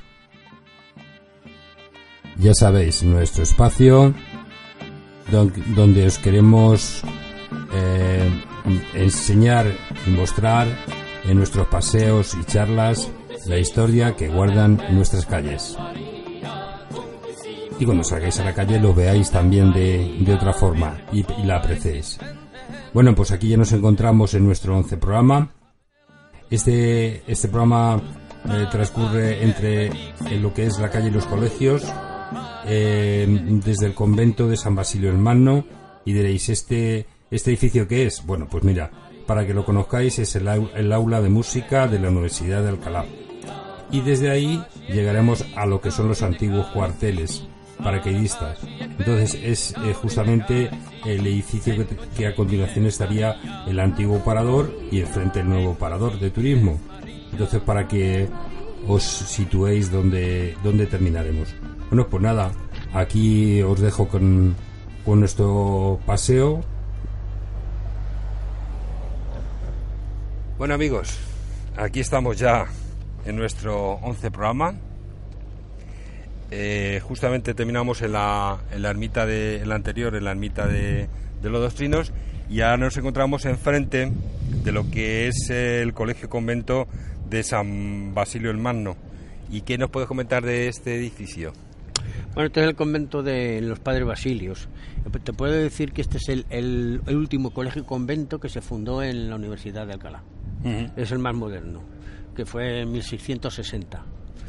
Ya 2.39 2.55
sabéis, 2.55 3.03
nuestro 3.03 3.43
espacio 3.43 4.15
don- 5.29 5.53
donde 5.75 6.07
os 6.07 6.17
queremos 6.17 7.03
eh, 7.71 8.27
enseñar 8.95 9.67
y 10.07 10.09
mostrar 10.09 10.67
en 11.25 11.37
nuestros 11.37 11.67
paseos 11.67 12.33
y 12.33 12.43
charlas 12.45 13.07
la 13.45 13.59
historia 13.59 14.15
que 14.15 14.29
guardan 14.29 14.81
nuestras 14.89 15.27
calles. 15.27 15.77
Y 17.79 17.85
cuando 17.85 18.03
salgáis 18.03 18.39
a 18.39 18.45
la 18.45 18.55
calle 18.55 18.79
lo 18.79 18.95
veáis 18.95 19.29
también 19.29 19.73
de, 19.73 20.17
de 20.21 20.33
otra 20.33 20.53
forma 20.53 20.97
y, 21.11 21.19
y 21.39 21.43
la 21.43 21.57
apreciéis. 21.57 22.17
Bueno, 22.95 23.13
pues 23.13 23.31
aquí 23.31 23.49
ya 23.49 23.57
nos 23.57 23.71
encontramos 23.73 24.33
en 24.33 24.43
nuestro 24.45 24.75
once 24.75 24.97
programa. 24.97 25.51
Este, 26.51 27.23
este 27.31 27.47
programa 27.47 28.01
eh, 28.49 28.67
transcurre 28.69 29.41
entre 29.41 29.87
en 29.87 30.41
lo 30.41 30.53
que 30.53 30.65
es 30.65 30.77
la 30.79 30.89
calle 30.89 31.07
y 31.07 31.11
los 31.11 31.25
colegios, 31.25 31.83
eh, 32.65 33.25
desde 33.63 33.87
el 33.87 33.93
convento 33.93 34.47
de 34.47 34.57
San 34.57 34.75
Basilio 34.75 35.09
el 35.09 35.17
Magno, 35.17 35.65
y 36.03 36.13
diréis, 36.13 36.49
¿este, 36.49 37.07
¿este 37.31 37.51
edificio 37.51 37.87
qué 37.87 38.05
es? 38.05 38.25
Bueno, 38.25 38.47
pues 38.51 38.65
mira, 38.65 38.91
para 39.25 39.47
que 39.47 39.53
lo 39.53 39.63
conozcáis, 39.63 40.19
es 40.19 40.35
el, 40.35 40.47
el 40.47 40.91
aula 40.91 41.21
de 41.21 41.29
música 41.29 41.87
de 41.87 41.99
la 41.99 42.09
Universidad 42.09 42.61
de 42.63 42.69
Alcalá. 42.69 43.05
Y 43.89 44.01
desde 44.01 44.29
ahí 44.29 44.61
llegaremos 44.89 45.45
a 45.55 45.65
lo 45.65 45.79
que 45.79 45.91
son 45.91 46.09
los 46.09 46.21
antiguos 46.21 46.67
cuarteles 46.67 47.45
paracaidistas. 47.81 48.59
Entonces 48.79 49.39
es 49.41 49.73
eh, 49.83 49.93
justamente 49.93 50.69
el 51.05 51.25
edificio 51.25 51.73
que, 52.15 52.27
a 52.27 52.35
continuación 52.35 52.85
estaría 52.85 53.65
el 53.67 53.79
antiguo 53.79 54.19
parador 54.19 54.73
y 54.91 54.99
enfrente 54.99 55.39
el 55.39 55.49
nuevo 55.49 55.75
parador 55.75 56.19
de 56.19 56.29
turismo. 56.29 56.79
Entonces 57.31 57.61
para 57.61 57.87
que 57.87 58.27
os 58.87 59.03
situéis 59.03 59.91
donde, 59.91 60.55
donde 60.63 60.87
terminaremos. 60.87 61.53
Bueno, 61.89 62.07
pues 62.07 62.23
nada, 62.23 62.51
aquí 62.93 63.61
os 63.61 63.79
dejo 63.79 64.07
con, 64.07 64.55
con 65.05 65.19
nuestro 65.19 65.99
paseo. 66.05 66.61
Bueno 70.57 70.75
amigos, 70.75 71.17
aquí 71.75 71.99
estamos 71.99 72.37
ya 72.37 72.65
en 73.25 73.35
nuestro 73.35 73.93
11 74.03 74.31
programa. 74.31 74.75
Eh, 76.51 76.99
justamente 77.03 77.53
terminamos 77.53 78.01
en 78.01 78.11
la, 78.11 78.57
en 78.73 78.81
la 78.81 78.89
ermita 78.89 79.25
de 79.25 79.61
en 79.61 79.69
la 79.69 79.75
anterior, 79.75 80.13
en 80.15 80.25
la 80.25 80.31
ermita 80.31 80.67
de, 80.67 81.07
de 81.41 81.49
los 81.49 81.61
dos 81.61 81.75
trinos, 81.75 82.11
y 82.49 82.59
ahora 82.61 82.77
nos 82.77 82.97
encontramos 82.97 83.45
enfrente 83.45 84.11
de 84.63 84.71
lo 84.73 84.89
que 84.91 85.27
es 85.29 85.49
el 85.49 85.93
colegio 85.93 86.29
convento 86.29 86.87
de 87.29 87.43
San 87.43 88.13
Basilio 88.13 88.51
el 88.51 88.57
Magno. 88.57 88.97
¿Y 89.49 89.61
qué 89.61 89.77
nos 89.77 89.89
puedes 89.89 90.07
comentar 90.07 90.43
de 90.43 90.67
este 90.67 90.95
edificio? 90.95 91.53
Bueno, 92.33 92.47
este 92.47 92.61
es 92.61 92.67
el 92.67 92.75
convento 92.75 93.23
de 93.23 93.61
los 93.61 93.79
Padres 93.79 94.05
Basilios. 94.05 94.67
Te 95.23 95.33
puedo 95.33 95.53
decir 95.53 95.91
que 95.93 96.01
este 96.01 96.17
es 96.17 96.29
el, 96.29 96.45
el- 96.49 97.01
el 97.07 97.15
último 97.15 97.51
colegio 97.51 97.85
convento 97.85 98.39
que 98.39 98.49
se 98.49 98.61
fundó 98.61 99.01
en 99.03 99.29
la 99.29 99.35
Universidad 99.35 99.87
de 99.87 99.93
Alcalá. 99.93 100.23
Es 100.95 101.11
el 101.11 101.19
más 101.19 101.33
moderno, 101.35 101.81
que 102.35 102.45
fue 102.45 102.81
en 102.81 102.91
1660. 102.91 104.03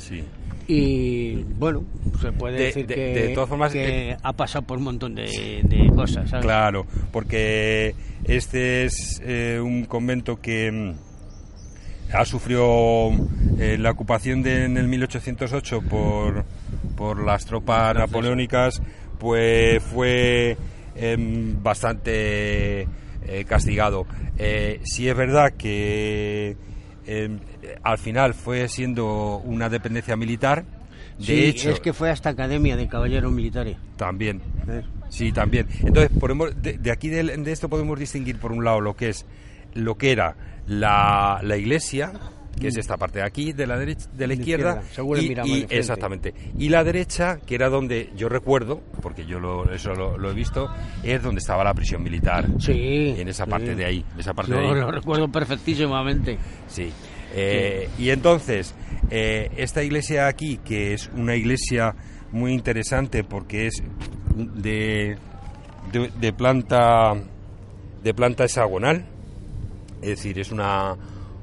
Sí. 0.09 0.25
Y 0.69 1.43
bueno, 1.59 1.85
se 2.21 2.33
puede 2.33 2.57
De- 2.59 2.65
decir 2.67 2.87
de- 2.87 2.95
que, 2.95 3.01
de 3.15 3.29
todas 3.35 3.49
formas, 3.49 3.73
que 3.73 4.11
eh, 4.13 4.17
ha 4.23 4.33
pasado 4.33 4.65
por 4.67 4.79
un 4.79 4.85
montón 4.85 5.15
de, 5.15 5.91
cosas. 5.95 6.31
¿sabes? 6.31 6.45
Claro, 6.45 6.87
porque 7.13 7.95
este 8.25 8.85
es 8.85 9.21
eh, 9.25 9.61
un 9.63 9.85
convento 9.85 10.41
que 10.41 10.71
mm, 10.71 12.15
ha 12.15 12.25
sufrido 12.25 13.11
eh, 13.59 13.77
la 13.79 13.91
ocupación 13.91 14.43
de, 14.43 14.65
en 14.67 14.77
el 14.77 14.87
1808 14.89 15.83
por, 15.83 16.45
por 16.97 17.25
las 17.25 17.45
tropas 17.45 17.95
napoleónicas, 17.97 18.81
pues 19.19 19.83
fue 19.83 20.57
em, 20.97 21.61
bastante 21.63 22.83
eh, 23.27 23.45
castigado. 23.47 24.07
Sí 24.85 25.09
es 25.09 25.17
verdad 25.17 25.53
que 25.57 26.57
em, 27.07 27.39
al 27.83 27.99
final 27.99 28.35
fue 28.35 28.69
siendo 28.69 29.39
una 29.45 29.69
dependencia 29.69 30.17
militar. 30.17 30.65
De 31.19 31.25
Sí, 31.27 31.45
hecho, 31.45 31.71
es 31.71 31.81
que 31.81 31.93
fue 31.93 32.11
hasta 32.11 32.31
Academia 32.31 32.77
de 32.77 32.89
Caballeros 32.89 33.31
Militares. 33.33 33.77
también. 33.97 34.41
¿eh? 34.69 34.83
Sí, 35.09 35.31
también. 35.31 35.67
Entonces, 35.81 36.11
podemos, 36.19 36.61
de, 36.63 36.79
de 36.79 36.91
aquí 36.91 37.09
de, 37.09 37.23
de 37.23 37.53
esto 37.53 37.69
podemos 37.69 37.99
distinguir, 37.99 38.39
por 38.39 38.51
un 38.53 38.65
lado, 38.65 38.81
lo 38.81 38.97
que 38.97 39.11
es 39.11 39.27
lo 39.75 39.97
que 39.97 40.13
era 40.13 40.35
la, 40.67 41.41
la 41.43 41.57
iglesia, 41.57 42.13
que 42.59 42.69
es 42.69 42.77
esta 42.77 42.97
parte 42.97 43.19
de 43.21 43.25
aquí, 43.27 43.53
de 43.53 43.67
la 43.67 43.79
derecha, 43.79 44.09
de 44.15 44.27
la 44.27 44.35
De 44.35 44.41
izquierda, 44.41 44.71
izquierda, 44.83 44.95
según 44.95 45.17
el 45.19 45.25
y, 45.25 45.53
y- 45.61 45.65
de 45.67 45.79
exactamente. 45.79 46.35
Y 46.59 46.69
la 46.71 46.83
derecha, 46.83 47.39
que 47.47 47.55
era 47.55 47.69
donde 47.69 48.11
yo 48.17 48.29
recuerdo, 48.29 48.81
porque 49.03 49.25
yo 49.27 49.39
lo, 49.39 49.71
eso 49.73 49.95
lo, 49.95 50.17
lo 50.19 50.31
he 50.31 50.35
visto, 50.35 50.69
es 51.03 51.23
donde 51.23 51.41
estaba 51.41 51.63
la 51.63 51.75
prisión 51.75 52.03
militar. 52.03 52.47
Sí. 52.59 53.15
En 53.19 53.29
esa 53.29 53.45
sí. 53.45 53.51
parte 53.51 53.75
de 53.75 53.85
ahí, 53.85 54.05
de 54.15 54.21
esa 54.23 54.33
parte 54.35 54.53
Yo 54.53 54.59
de 54.59 54.67
ahí. 54.69 54.75
lo 54.75 54.91
recuerdo 54.91 55.29
perfectísimamente. 55.31 56.39
Sí. 56.69 56.91
Eh, 57.35 57.89
Y 57.99 58.11
entonces, 58.11 58.75
eh, 59.11 59.51
esta 59.57 59.83
iglesia 59.83 60.27
aquí, 60.27 60.59
que 60.59 60.93
es 60.95 61.11
una 61.17 61.35
iglesia 61.37 61.95
muy 62.31 62.53
interesante 62.53 63.25
porque 63.25 63.67
es 63.67 63.83
de, 64.37 65.17
de, 65.93 66.11
de 66.21 66.33
planta 66.33 67.15
de 68.03 68.15
planta 68.15 68.45
hexagonal, 68.45 69.05
es 70.01 70.09
decir, 70.09 70.39
es 70.41 70.51
una, 70.51 70.97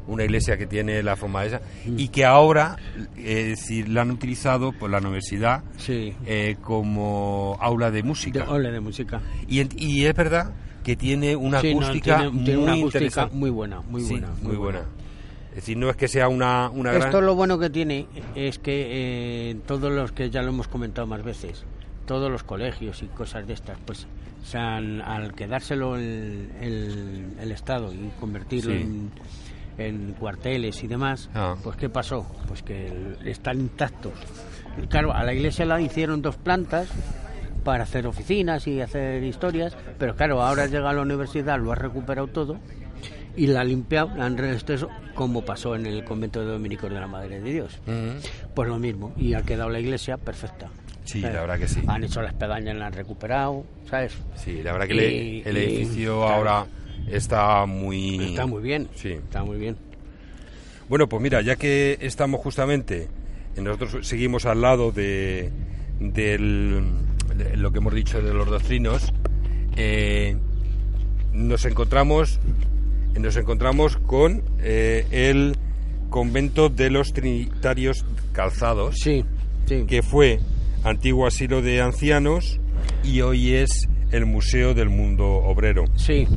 una 0.08 0.23
iglesia 0.25 0.58
que 0.58 0.65
tiene 0.67 1.02
la 1.04 1.15
forma 1.15 1.45
esa 1.45 1.62
y 1.86 2.10
que 2.10 2.25
ahora, 2.25 2.75
eh, 3.17 3.52
es 3.54 3.60
decir, 3.62 3.88
la 3.88 4.02
han 4.02 4.12
utilizado 4.12 4.73
por 4.73 4.89
la 4.89 4.97
universidad 4.97 5.63
Sí. 5.78 6.13
eh, 6.25 6.58
como 6.62 7.58
aula 7.62 7.91
de 7.91 8.04
música. 8.04 8.43
De, 8.43 8.52
ole 8.52 8.71
de 8.71 8.80
música. 8.82 9.21
Y, 9.47 9.62
y 9.78 10.06
es 10.06 10.13
verdad 10.15 10.52
que 10.84 10.95
tiene 10.97 11.36
una 11.38 11.62
Sí, 11.62 11.73
no, 11.73 11.82
acústica 11.82 12.17
tiene- 12.17 12.32
muy 12.32 12.43
tiene 12.43 12.60
una 12.63 12.73
acústica 12.73 12.97
interesante. 13.06 13.36
muy 13.36 13.49
buena, 13.52 13.82
muy 13.82 14.02
Sí, 14.02 14.12
buena, 14.12 14.28
muy 14.41 14.41
muy 14.47 14.56
buena. 14.58 14.80
buena. 14.80 14.99
Es 15.60 15.63
decir, 15.65 15.78
no 15.78 15.89
es 15.89 15.98
que 15.98 16.08
sea 16.08 16.30
una, 16.30 16.69
una 16.69 16.93
gran... 16.93 17.08
Esto 17.10 17.19
lo 17.19 17.36
bueno 17.36 17.60
que 17.60 17.69
tiene 17.69 18.06
es 18.34 18.60
que 18.60 18.88
eh, 19.52 19.58
todos 19.67 19.91
los 19.91 20.13
que 20.13 20.30
ya 20.30 20.41
lo 20.41 20.50
hemos 20.52 20.69
comentado 20.69 21.06
más 21.06 21.22
veces, 21.22 21.65
todos 22.06 22.32
los 22.32 22.43
colegios 22.43 23.04
y 23.04 23.08
cosas 23.08 23.45
de 23.45 23.56
estas, 23.56 23.78
pues 23.86 24.08
se 24.41 24.58
han- 24.58 25.02
al 25.02 25.34
quedárselo 25.34 25.98
el, 25.98 26.50
el- 26.62 27.34
el 27.41 27.52
Estado 27.52 27.91
y 27.91 28.10
convertirlo 28.22 28.74
Sí. 28.74 28.80
en, 28.84 29.12
en 29.78 30.13
cuarteles 30.13 30.82
y 30.82 30.88
demás, 30.88 31.30
Ah. 31.36 31.58
pues 31.62 31.76
¿qué 31.76 31.89
pasó? 31.89 32.26
Pues 32.48 32.63
que 32.63 33.17
están 33.26 33.60
intactos. 33.60 34.13
Claro, 34.88 35.12
a 35.13 35.26
la 35.26 35.34
iglesia 35.34 35.65
la 35.65 35.82
hicieron 35.82 36.22
dos 36.22 36.38
plantas 36.38 36.88
para 37.65 37.84
hacer 37.84 38.08
oficinas 38.08 38.65
y 38.65 38.80
hacer 38.80 39.22
historias, 39.26 39.76
pero 39.98 40.15
claro, 40.15 40.41
ahora 40.41 40.67
llega 40.67 40.89
a 40.89 40.93
la 40.93 41.02
universidad, 41.02 41.60
lo 41.60 41.74
ha 41.74 41.76
recuperado 41.76 42.28
todo 42.28 42.56
y 43.36 43.48
la 43.48 43.63
limpiado, 43.63 44.12
la 44.15 44.26
han 44.26 44.38
resteso, 44.38 44.89
como 45.15 45.44
pasó 45.44 45.76
en 45.76 45.86
el 45.86 46.04
convento 46.04 46.39
de 46.42 46.48
dominicos 46.52 46.89
de 46.89 47.00
la 47.00 47.08
Madre 47.08 47.39
de 47.39 47.52
Dios. 47.52 47.80
Ujú. 47.88 48.20
Pues 48.54 48.70
lo 48.70 48.80
mismo, 48.80 49.13
y 49.18 49.34
ha 49.34 49.42
quedado 49.44 49.70
la 49.70 49.80
iglesia 49.80 50.18
perfecta. 50.18 50.70
Sí, 51.06 51.22
¿sabes? 51.22 51.36
la 51.36 51.42
verdad 51.42 51.60
que 51.60 51.68
sí. 51.68 51.82
Han 51.88 52.04
hecho 52.04 52.22
las 52.22 52.34
pedañas, 52.36 52.76
la 52.76 52.88
han 52.88 52.94
recuperado, 52.94 53.65
¿sabes? 53.89 54.13
Sí, 54.36 54.62
la 54.62 54.74
verdad 54.74 54.88
que 54.88 54.94
el- 54.94 55.00
Y- 55.13 55.42
el 55.46 55.58
y- 55.58 55.60
edificio 55.62 56.20
claro. 56.20 56.34
ahora 56.36 56.65
está 57.08 57.65
muy... 57.65 58.24
Está 58.26 58.46
muy 58.46 58.62
bien, 58.62 58.88
Sí. 58.96 59.13
está 59.13 59.44
muy 59.44 59.58
bien. 59.58 59.76
Bueno, 60.88 61.08
pues 61.10 61.22
mira, 61.22 61.42
ya 61.42 61.56
que 61.56 61.98
estamos 62.02 62.42
justamente, 62.42 63.08
nosotros 63.58 64.08
seguimos 64.08 64.46
al 64.46 64.62
lado 64.62 64.92
de, 64.92 65.52
del- 66.00 66.84
de 67.36 67.58
lo 67.58 67.72
que 67.72 67.78
hemos 67.80 67.94
dicho 67.94 68.22
de 68.22 68.34
los 68.34 68.48
doctrinos, 68.48 69.12
eh, 69.78 70.36
nos 71.34 71.65
encontramos 71.65 72.39
nos 73.17 73.36
encontramos 73.38 73.98
con 73.98 74.43
eh, 74.60 75.06
el 75.12 75.56
convento 76.10 76.69
de 76.69 76.89
los 76.89 77.13
Trinitarios 77.13 78.06
Calzados, 78.32 78.95
Sí, 79.02 79.24
sí. 79.65 79.84
que 79.88 80.02
fue 80.02 80.39
antiguo 80.84 81.28
asilo 81.28 81.62
de 81.62 81.82
ancianos 81.82 82.60
y 83.04 83.22
hoy 83.22 83.54
es 83.54 83.88
el 84.12 84.26
Museo 84.26 84.74
del 84.74 84.89
Mundo 84.89 85.26
Obrero. 85.28 85.86
Sí. 85.95 86.28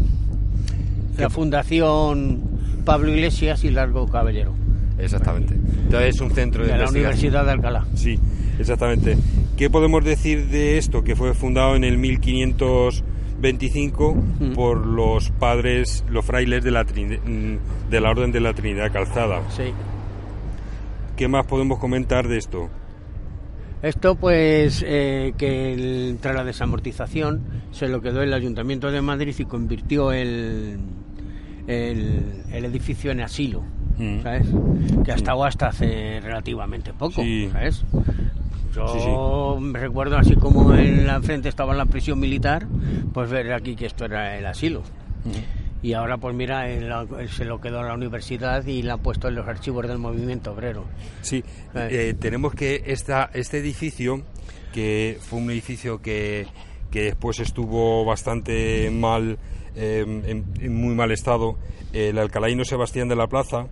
La 1.19 1.31
Fundación 1.31 2.43
Pablo 2.85 3.11
Iglesias 3.11 3.65
y 3.65 3.71
Largo 3.71 4.09
Caballero, 4.09 4.55
Exactamente. 4.99 5.55
Entonces 5.55 6.15
es 6.15 6.21
un 6.21 6.31
centro 6.33 6.65
de, 6.65 6.73
de 6.73 6.79
la. 6.79 6.89
Universidad 6.89 7.45
de 7.45 7.51
Alcalá. 7.53 7.87
Sí, 7.95 8.19
exactamente. 8.59 9.17
¿Qué 9.57 9.69
podemos 9.71 10.05
decir 10.05 10.47
de 10.49 10.79
esto? 10.79 11.03
Que 11.05 11.17
fue 11.17 11.35
fundado 11.35 11.77
en 11.77 11.85
el 11.85 11.99
1525 13.43 14.15
Mm. 14.15 14.53
por 14.55 14.87
los 14.87 15.31
padres, 15.31 16.05
los 16.09 16.25
frailes 16.25 16.63
de 16.65 16.71
la, 16.71 16.85
mm, 16.85 17.91
de 17.91 18.01
la 18.01 18.11
Orden 18.11 18.31
de 18.33 18.41
la 18.41 18.55
Trinidad 18.55 18.93
Calzada. 18.93 19.43
Sí. 19.51 19.65
¿Qué 21.17 21.29
más 21.29 21.45
podemos 21.47 21.79
comentar 21.79 22.29
de 22.29 22.39
esto? 22.39 22.69
Esto 23.83 24.15
pues 24.15 24.85
eh, 24.87 25.35
que 25.37 25.73
el- 25.73 26.19
tras 26.21 26.37
la 26.37 26.45
desamortización 26.45 27.43
se 27.73 27.89
lo 27.89 28.01
quedó 28.01 28.23
el 28.23 28.33
Ayuntamiento 28.33 28.91
de 28.93 29.03
Madrid 29.03 29.35
y 29.37 29.45
convirtió 29.45 30.13
el, 30.13 30.79
el, 31.67 32.43
el 32.53 32.65
edificio 32.65 33.11
en 33.11 33.21
asilo, 33.23 33.63
Mm. 33.99 34.23
¿sabes? 34.23 34.47
Que 35.05 35.13
ha 35.13 35.17
estado 35.17 35.45
hasta 35.45 35.67
hace 35.69 36.21
relativamente 36.23 36.93
poco, 36.95 37.23
Sí. 37.23 37.49
¿sabes? 37.53 37.85
Yo 38.75 39.59
Sí, 39.61 39.73
recuerdo 39.73 40.17
así 40.17 40.35
como 40.37 40.75
en 40.75 41.07
la 41.07 41.21
frente 41.21 41.49
estaba 41.49 41.75
la 41.75 41.87
prisión 41.87 42.19
militar, 42.19 42.67
pues 43.13 43.31
ver 43.31 43.53
aquí 43.53 43.77
que 43.77 43.87
esto 43.87 44.05
era 44.07 44.39
el 44.39 44.47
asilo. 44.47 44.83
Y 45.83 45.95
ahora 45.95 46.17
pues 46.17 46.35
mira, 46.35 46.65
se 47.29 47.45
lo 47.45 47.61
quedó 47.61 47.81
a 47.81 47.85
la 47.85 47.95
universidad 47.95 48.65
y 48.67 48.83
la 48.83 48.95
ha 48.95 48.97
puesto 48.99 49.29
en 49.29 49.35
los 49.35 49.47
archivos 49.49 49.87
del 49.89 49.99
movimiento 49.99 50.53
obrero. 50.53 50.85
Sí, 51.23 51.43
Eh. 51.75 51.89
eh, 51.91 52.15
tenemos 52.19 52.55
que 52.55 52.83
esta, 52.87 53.31
este 53.35 53.59
edificio, 53.59 54.23
que 54.73 55.19
fue 55.21 55.41
un 55.41 55.51
edificio 55.51 56.01
que, 56.01 56.47
que 56.91 57.03
después 57.05 57.41
estuvo 57.41 58.05
bastante 58.05 58.91
mal, 58.91 59.39
eh, 59.75 60.05
en, 60.07 60.45
en 60.61 60.75
muy 60.75 60.95
mal 60.95 61.11
estado, 61.11 61.57
el 61.93 62.17
alcalaíno 62.19 62.65
Sebastián 62.65 63.09
de 63.09 63.17
la 63.17 63.27
Plaza 63.27 63.67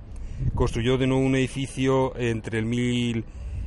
construyó 0.55 0.99
de 0.99 1.07
nuevo 1.07 1.23
un 1.25 1.37
edificio 1.37 2.17
entre 2.19 2.59
el 2.59 2.67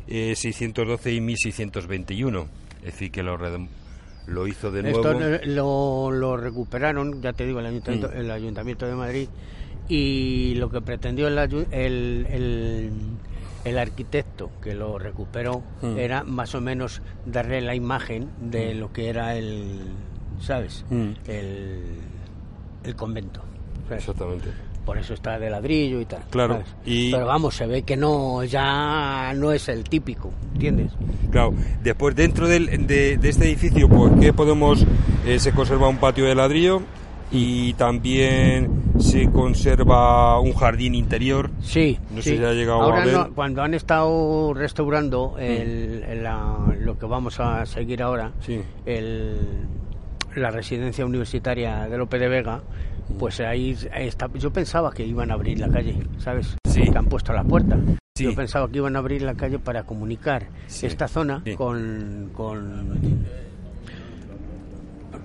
1612 0.07 1.13
y 1.13 1.21
1621. 1.21 2.47
Es 2.79 2.83
decir, 2.85 3.11
que 3.11 3.23
lo, 3.23 3.37
lo 4.27 4.47
hizo 4.47 4.71
de 4.71 4.83
nuevo. 4.83 4.97
Esto 4.97 5.21
eh, 5.35 5.41
lo, 5.45 6.11
lo 6.11 6.37
recuperaron, 6.37 7.21
ya 7.21 7.33
te 7.33 7.45
digo, 7.45 7.59
el 7.59 7.65
ayuntamiento, 7.67 8.09
Mm. 8.09 8.17
el 8.19 8.31
ayuntamiento 8.31 8.85
de 8.87 8.95
Madrid 8.95 9.29
y 9.89 10.55
lo 10.55 10.69
que 10.69 10.81
pretendió 10.81 11.27
el, 11.27 11.37
el, 11.37 12.27
el- 12.29 12.91
el 13.65 13.77
arquitecto 13.77 14.51
que 14.61 14.73
lo 14.75 14.99
recuperó 14.99 15.63
Mm. 15.81 15.97
era 15.97 16.23
más 16.23 16.53
o 16.55 16.59
menos 16.61 17.01
darle 17.25 17.61
la 17.61 17.75
imagen 17.75 18.29
de 18.41 18.73
lo 18.73 18.91
que 18.91 19.07
era 19.07 19.35
el, 19.37 19.79
¿sabes? 20.41 20.83
Mm. 20.89 21.11
El, 21.27 21.81
el 22.83 22.95
convento. 22.97 23.41
¿sabes? 23.87 23.99
Exactamente. 24.03 24.49
Por 24.85 24.97
eso 24.97 25.13
está 25.13 25.39
de 25.39 25.49
ladrillo 25.49 26.01
y 26.01 26.05
tal. 26.05 26.23
Claro, 26.29 26.61
Pero 26.85 27.25
vamos, 27.25 27.55
se 27.55 27.65
ve 27.67 27.83
que 27.83 27.95
no, 27.95 28.43
ya 28.43 29.31
no 29.35 29.51
es 29.53 29.69
el 29.69 29.83
típico, 29.85 30.31
¿entiendes? 30.53 30.91
Claro, 31.31 31.53
después 31.81 32.15
dentro 32.15 32.47
del- 32.47 32.85
de, 32.85 33.17
de 33.17 33.29
este 33.29 33.45
edificio, 33.45 33.87
pues 33.87 34.11
que 34.19 34.33
podemos, 34.33 34.85
eh, 35.25 35.39
se 35.39 35.53
conserva 35.53 35.87
un 35.87 35.97
patio 35.97 36.25
de 36.25 36.35
ladrillo 36.35 36.81
y 37.31 37.73
también 37.75 38.69
se 38.99 39.31
conserva 39.31 40.39
un 40.41 40.53
jardín 40.53 40.95
interior. 40.95 41.49
Sí, 41.61 41.97
No 42.11 42.21
sé 42.21 42.31
sí. 42.31 42.37
si 42.37 42.43
ha 42.43 42.51
llegado 42.51 42.81
Ahora 42.81 43.01
a 43.01 43.05
ver. 43.05 43.13
no, 43.15 43.33
cuando 43.33 43.61
han 43.63 43.73
estado 43.73 44.53
restaurando 44.53 45.35
el- 45.39 46.03
el- 46.09 46.23
la- 46.23 46.57
lo 46.79 46.99
que 46.99 47.05
vamos 47.05 47.39
a 47.39 47.65
seguir 47.65 48.03
ahora, 48.03 48.31
Sí. 48.41 48.61
el- 48.85 49.37
la 50.35 50.51
residencia 50.51 51.05
universitaria 51.05 51.87
de 51.87 51.97
Lope 51.97 52.19
de 52.19 52.27
Vega, 52.27 52.57
Mm. 52.57 52.92
Pues 53.19 53.39
ahí 53.39 53.77
está. 53.93 54.29
Yo 54.33 54.51
pensaba 54.51 54.91
que 54.91 55.05
iban 55.05 55.31
a 55.31 55.35
abrir 55.35 55.59
la 55.59 55.69
calle, 55.69 55.95
¿sabes? 56.19 56.55
Sí. 56.67 56.83
Que 56.89 56.97
han 56.97 57.05
puesto 57.05 57.33
la 57.33 57.43
puerta. 57.43 57.77
Sí. 58.15 58.25
Yo 58.25 58.35
pensaba 58.35 58.69
que 58.69 58.77
iban 58.77 58.95
a 58.95 58.99
abrir 58.99 59.21
la 59.23 59.33
calle 59.35 59.59
para 59.59 59.83
comunicar 59.83 60.47
Sí. 60.67 60.85
esta 60.85 61.07
zona 61.07 61.41
Sí. 61.45 61.55
con, 61.55 62.29
con 62.33 63.25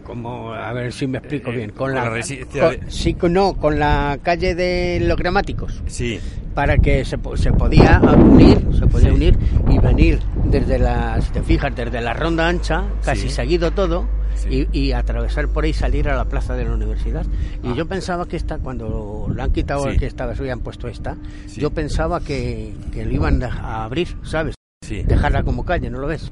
como 0.09 0.53
a 0.53 0.73
ver 0.73 0.92
si 0.92 1.07
me 1.07 1.18
explico 1.18 1.51
Eh, 1.53 1.57
bien 1.57 1.71
con, 1.71 1.92
con 1.92 1.94
la, 1.94 2.05
con- 2.09 2.14
de- 2.14 2.81
sí 2.88 3.16
no 3.31 3.55
con 3.55 3.79
la 3.79 4.18
calle 4.23 4.55
de 4.57 4.99
los 5.03 5.16
gramáticos 5.16 5.83
Sí, 5.87 6.18
para 6.55 6.77
que 6.79 7.05
se, 7.05 7.16
se 7.37 7.53
podía 7.53 8.01
unir, 8.01 8.59
se 8.77 8.87
podía 8.88 9.11
Sí. 9.11 9.14
unir 9.14 9.38
y 9.71 9.79
venir 9.79 10.18
desde 10.47 10.79
la, 10.79 11.21
si 11.21 11.31
te 11.31 11.42
fijas, 11.42 11.77
desde 11.77 12.01
la 12.01 12.14
ronda 12.14 12.49
ancha, 12.49 12.85
casi 13.05 13.29
Sí. 13.29 13.31
seguido 13.31 13.71
todo, 13.71 14.09
Sí. 14.35 14.66
y, 14.73 14.79
y 14.87 14.92
atravesar 14.92 15.49
por 15.49 15.64
ahí 15.64 15.73
salir 15.73 16.09
a 16.09 16.16
la 16.16 16.25
plaza 16.25 16.55
de 16.55 16.64
la 16.64 16.73
universidad. 16.75 17.27
Y 17.62 17.68
Ah. 17.68 17.75
yo 17.77 17.87
pensaba 17.87 18.27
que 18.27 18.37
esta, 18.37 18.59
cuando 18.59 19.29
lo 19.33 19.42
han 19.42 19.53
quitado 19.53 19.88
el 19.88 19.99
que 19.99 20.07
estaba, 20.07 20.35
se 20.35 20.42
habían 20.42 20.61
puesto 20.61 20.88
esta, 20.88 21.16
yo 21.57 21.71
pensaba 21.71 22.21
que, 22.21 22.73
que 22.92 23.05
lo 23.05 23.12
iban 23.12 23.42
a 23.42 23.49
a 23.49 23.85
abrir, 23.85 24.09
¿sabes? 24.23 24.55
sí. 24.85 25.03
Dejarla 25.03 25.42
como 25.42 25.64
calle, 25.64 25.90
¿no 25.90 25.99
lo 25.99 26.07
ves? 26.07 26.31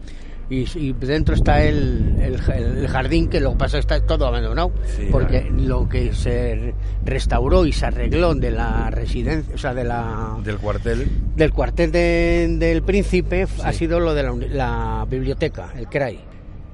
Y, 0.48 0.64
y 0.78 0.92
dentro 0.92 1.34
está 1.34 1.64
el, 1.64 2.14
el- 2.20 2.40
el 2.78 2.88
jardín 2.88 3.28
que 3.28 3.40
lo 3.40 3.50
que 3.52 3.56
pasa 3.56 3.78
está 3.78 4.00
todo 4.06 4.26
abandonado 4.28 4.70
Sí, 4.96 5.08
porque 5.10 5.42
claro. 5.42 5.56
lo 5.56 5.88
que 5.88 6.14
se 6.14 6.72
restauró 7.04 7.66
y 7.66 7.72
se 7.72 7.86
arregló 7.86 8.32
de 8.34 8.52
la 8.52 8.88
residencia 8.90 9.54
o 9.54 9.58
sea 9.58 9.74
de 9.74 9.82
la 9.82 10.36
Del 10.44 10.58
cuartel. 10.58 11.08
del 11.34 11.52
cuartel 11.52 11.90
de- 11.90 12.56
del 12.60 12.82
príncipe 12.82 13.46
ha 13.64 13.72
sido 13.72 13.98
lo 13.98 14.14
de 14.14 14.22
la, 14.22 14.32
la 14.50 15.06
biblioteca, 15.10 15.72
el 15.76 15.88
CRAI. 15.88 16.20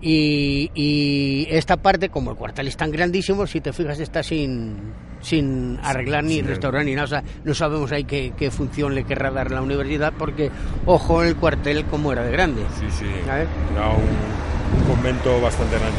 Y, 0.05 0.71
y 0.75 1.47
esta 1.49 1.77
parte, 1.77 2.09
como 2.09 2.33
el 2.33 2.37
cuartel 2.37 2.67
es 2.67 2.77
tan 2.77 2.91
grandísimo, 2.91 3.47
si 3.47 3.61
te 3.61 3.73
fijas, 3.73 4.01
está 4.01 4.23
sin, 4.23 4.93
sin 5.21 5.79
arreglar 5.83 6.25
ni 6.25 6.43
restaurar 6.43 6.85
ni 6.85 6.95
nada. 6.95 7.05
O 7.05 7.09
sea, 7.09 7.23
no 7.45 7.55
sabemos 7.55 7.93
ahí 7.93 8.03
qué, 8.05 8.33
qué 8.37 8.51
función 8.51 8.95
le 8.97 9.05
querrá 9.05 9.31
dar 9.31 9.53
la 9.53 9.63
universidad, 9.63 10.13
porque, 10.19 10.51
ojo, 10.87 11.23
el 11.23 11.37
cuartel 11.37 11.85
como 11.85 12.13
era 12.13 12.25
de 12.25 12.33
grande. 12.33 12.63
Sí, 12.81 12.87
sí. 12.91 13.07
Era 13.25 13.47
un, 13.91 14.81
un 14.81 14.85
convento 14.89 15.41
bastante 15.41 15.77
grande. 15.79 15.99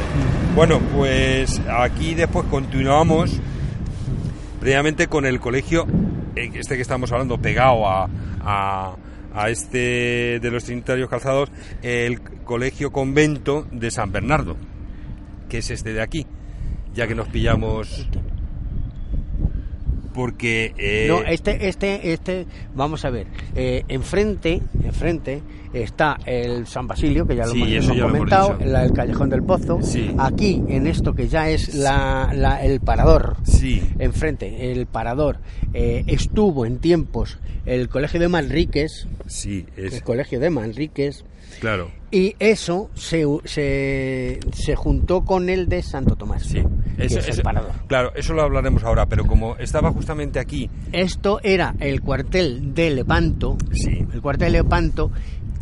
Bueno, 0.53 0.79
pues 0.93 1.61
aquí 1.69 2.13
después 2.13 2.45
continuamos 2.47 3.39
previamente 4.59 5.07
con 5.07 5.25
el 5.25 5.39
colegio, 5.39 5.85
eh, 6.35 6.49
este 6.53 6.75
que 6.75 6.81
estamos 6.81 7.11
hablando, 7.11 7.37
pegado 7.37 7.87
a, 7.87 8.09
a, 8.41 8.95
a 9.33 9.49
este 9.49 10.39
de 10.39 10.51
los 10.51 10.63
Trinitarios 10.63 11.09
Calzados, 11.09 11.51
el 11.81 12.21
colegio 12.21 12.91
convento 12.91 13.67
de 13.71 13.91
San 13.91 14.11
Bernardo, 14.11 14.55
que 15.49 15.59
es 15.59 15.69
este 15.71 15.93
de 15.93 16.01
aquí, 16.01 16.25
ya 16.93 17.07
que 17.07 17.15
nos 17.15 17.27
pillamos. 17.29 18.07
Porque. 20.13 20.73
eh, 20.77 21.07
No, 21.09 21.21
este, 21.23 21.67
este, 21.67 22.13
este, 22.13 22.45
vamos 22.75 23.03
a 23.03 23.09
ver, 23.09 23.25
eh, 23.55 23.83
enfrente, 23.87 24.61
enfrente 24.83 25.41
está 25.73 26.17
el 26.25 26.67
San 26.67 26.87
Basilio, 26.87 27.25
que 27.25 27.35
ya 27.35 27.45
lo 27.45 27.51
Sí, 27.53 27.57
hemos, 27.63 27.69
eso 27.71 27.77
hemos 27.93 27.95
ya 27.97 28.01
lo 28.03 28.07
hemos 28.15 28.29
comentado, 28.29 28.57
el 28.85 28.93
Callejón 28.93 29.29
del 29.29 29.43
Pozo. 29.43 29.79
Sí. 29.81 30.13
Aquí, 30.17 30.63
en 30.67 30.87
esto 30.87 31.13
que 31.13 31.27
ya 31.27 31.49
es 31.49 31.73
la, 31.75 32.31
la- 32.33 32.63
el 32.63 32.79
parador, 32.79 33.37
Sí. 33.43 33.81
enfrente, 33.99 34.71
el 34.71 34.85
parador, 34.85 35.39
eh, 35.73 36.03
estuvo 36.07 36.65
en 36.65 36.77
tiempos 36.79 37.37
el 37.65 37.89
Colegio 37.89 38.19
de 38.19 38.27
Manríquez, 38.27 39.07
Sí, 39.25 39.65
el 39.77 39.85
es. 39.85 40.01
Colegio 40.01 40.39
de 40.39 40.49
Manríquez, 40.49 41.23
Claro. 41.59 41.91
y 42.11 42.35
eso 42.39 42.89
se, 42.93 43.25
se, 43.45 44.39
se 44.53 44.75
juntó 44.75 45.21
con 45.23 45.49
el 45.49 45.67
de 45.69 45.81
Santo 45.81 46.15
Tomás, 46.15 46.43
Sí. 46.43 46.59
Eso- 46.97 47.19
es 47.19 47.25
el 47.25 47.33
eso- 47.33 47.41
parador. 47.43 47.71
Claro, 47.87 48.11
eso 48.15 48.33
lo 48.33 48.41
hablaremos 48.43 48.83
ahora, 48.83 49.05
pero 49.07 49.25
como 49.25 49.55
estaba 49.57 49.91
justamente 49.91 50.39
aquí, 50.39 50.69
Esto 50.91 51.39
era 51.41 51.73
el 51.79 52.01
cuartel 52.01 52.73
de 52.75 52.91
Lepanto, 52.91 53.57
Sí. 53.71 54.05
el 54.13 54.21
cuartel 54.21 54.51
de 54.51 54.59
Lepanto, 54.63 55.11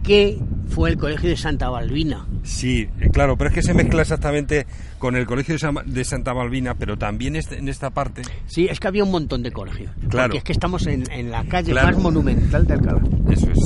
que 0.03 0.39
fue 0.67 0.89
el 0.89 0.97
colegio 0.97 1.29
de 1.29 1.37
Santa 1.37 1.69
Balbina. 1.69 2.25
Sí, 2.43 2.87
eh, 2.99 3.09
claro, 3.11 3.37
pero 3.37 3.49
es 3.49 3.53
que 3.55 3.61
se 3.61 3.73
mezcla 3.73 4.01
exactamente 4.01 4.65
con 4.97 5.15
el 5.15 5.25
Colegio 5.25 5.53
de, 5.55 5.59
San- 5.59 5.75
de 5.85 6.03
Santa 6.03 6.33
Balbina, 6.33 6.75
pero 6.75 6.97
también 6.97 7.35
en 7.35 7.67
esta 7.67 7.89
parte. 7.91 8.21
Sí, 8.47 8.67
es 8.69 8.79
que 8.79 8.87
había 8.87 9.03
un 9.03 9.11
montón 9.11 9.43
de 9.43 9.51
colegios. 9.51 9.91
Claro. 10.09 10.27
Porque 10.29 10.37
es 10.39 10.43
que 10.43 10.51
estamos 10.53 10.87
en, 10.87 11.03
en 11.11 11.29
la 11.29 11.43
calle 11.45 11.71
Claro. 11.71 11.87
más 11.93 11.97
monumental 12.01 12.65
de 12.65 12.73
Alcalá. 12.73 13.01
Eso 13.29 13.47
es. 13.51 13.59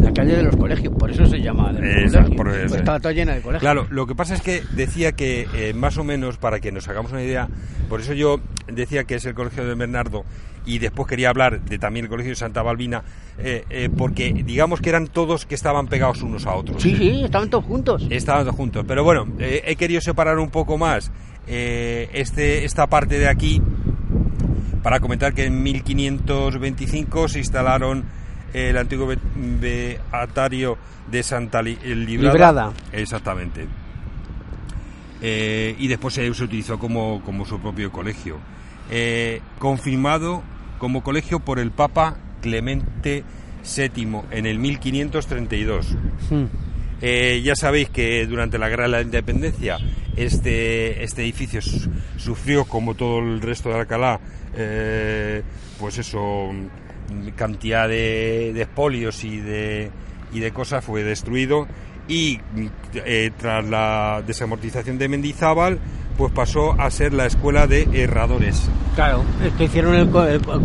La 0.00 0.12
calle 0.12 0.36
de 0.36 0.42
los 0.44 0.56
colegios, 0.56 0.94
por 0.98 1.10
eso 1.10 1.26
se 1.26 1.38
llama 1.40 1.72
colegios. 1.72 2.30
por 2.36 2.46
Pues 2.48 2.64
eso. 2.66 2.76
estaba 2.76 3.00
toda 3.00 3.12
llena 3.14 3.34
de 3.34 3.40
colegios. 3.40 3.60
Claro, 3.60 3.86
lo 3.90 4.06
que 4.06 4.14
pasa 4.14 4.34
es 4.34 4.42
que 4.42 4.62
decía 4.76 5.12
que 5.12 5.46
eh, 5.54 5.72
más 5.74 5.96
o 5.98 6.04
menos, 6.04 6.36
para 6.36 6.60
que 6.60 6.70
nos 6.72 6.88
hagamos 6.88 7.10
una 7.12 7.22
idea, 7.22 7.48
por 7.88 8.00
eso 8.00 8.12
yo 8.12 8.40
decía 8.72 9.04
que 9.04 9.16
es 9.16 9.24
el 9.24 9.34
Colegio 9.34 9.64
de 9.66 9.74
Bernardo 9.74 10.24
y 10.66 10.78
después 10.78 11.06
quería 11.08 11.28
hablar 11.30 11.60
de 11.62 11.78
también 11.78 12.06
el 12.06 12.10
Colegio 12.10 12.30
de 12.30 12.36
Santa 12.36 12.62
Balbina, 12.62 13.02
eh, 13.38 13.64
eh, 13.70 13.88
porque 13.96 14.32
digamos 14.32 14.80
que 14.80 14.88
eran 14.88 15.06
todos 15.08 15.44
que 15.46 15.54
estaban 15.54 15.86
pegados 15.88 16.22
unos 16.22 16.46
a 16.46 16.54
otros. 16.54 16.82
Sí, 16.82 16.96
sí, 16.96 17.22
estaban 17.24 17.50
todos 17.50 17.64
juntos. 17.64 18.06
Estaban 18.10 18.42
todos 18.44 18.56
juntos. 18.56 18.84
Pero 18.88 19.04
bueno, 19.04 19.26
eh, 19.38 19.62
he 19.66 19.76
querido 19.76 20.00
separar 20.00 20.38
un 20.38 20.50
poco 20.50 20.78
más 20.78 21.10
este, 21.46 22.64
esta 22.64 22.86
parte 22.86 23.18
de 23.18 23.28
aquí 23.28 23.60
para 24.82 25.00
comentar 25.00 25.34
que 25.34 25.44
en 25.44 25.62
1525 25.62 27.28
se 27.28 27.38
instalaron 27.40 28.04
el 28.52 28.76
antiguo 28.78 29.06
be- 29.06 29.18
beatario 29.60 30.78
de 31.10 31.22
Santa 31.22 31.60
Li- 31.60 31.76
Librada. 31.84 32.32
Librada. 32.32 32.72
Exactamente. 32.92 33.66
Eh, 35.22 35.74
y 35.78 35.88
después 35.88 36.14
se, 36.14 36.32
se 36.34 36.44
utilizó 36.44 36.78
como, 36.78 37.22
como 37.24 37.44
su 37.46 37.58
propio 37.60 37.90
colegio. 37.90 38.36
Eh, 38.90 39.40
confirmado 39.58 40.42
como 40.84 41.02
colegio 41.02 41.40
por 41.40 41.58
el 41.58 41.70
Papa 41.70 42.14
Clemente 42.42 43.24
VII 43.64 44.18
en 44.32 44.44
el 44.44 44.58
1532. 44.58 45.96
Hmm. 46.28 46.44
Eh, 47.00 47.40
ya 47.42 47.56
sabéis 47.56 47.88
que 47.88 48.26
durante 48.26 48.58
la 48.58 48.68
Guerra 48.68 48.82
de 48.82 48.90
la 48.90 49.00
Independencia 49.00 49.78
este, 50.14 51.02
este 51.02 51.22
edificio 51.22 51.62
su- 51.62 51.88
sufrió, 52.18 52.66
como 52.66 52.92
todo 52.94 53.20
el 53.20 53.40
resto 53.40 53.70
de 53.70 53.76
Alcalá, 53.76 54.20
eh, 54.54 55.42
pues 55.80 55.96
eso, 55.96 56.50
cantidad 57.34 57.88
de, 57.88 58.52
de 58.52 58.60
espolios 58.60 59.24
y 59.24 59.38
de, 59.38 59.90
y 60.34 60.40
de 60.40 60.50
cosas, 60.52 60.84
fue 60.84 61.02
destruido 61.02 61.66
y 62.08 62.40
eh, 63.06 63.30
tras 63.38 63.64
la 63.64 64.22
desamortización 64.26 64.98
de 64.98 65.08
Mendizábal, 65.08 65.78
pues 66.16 66.32
pasó 66.32 66.72
a 66.80 66.90
ser 66.90 67.12
la 67.12 67.26
escuela 67.26 67.66
de 67.66 67.88
herradores. 67.92 68.68
Claro, 68.94 69.22
es 69.44 69.52
que 69.54 69.64
hicieron 69.64 69.94
el, 69.94 70.08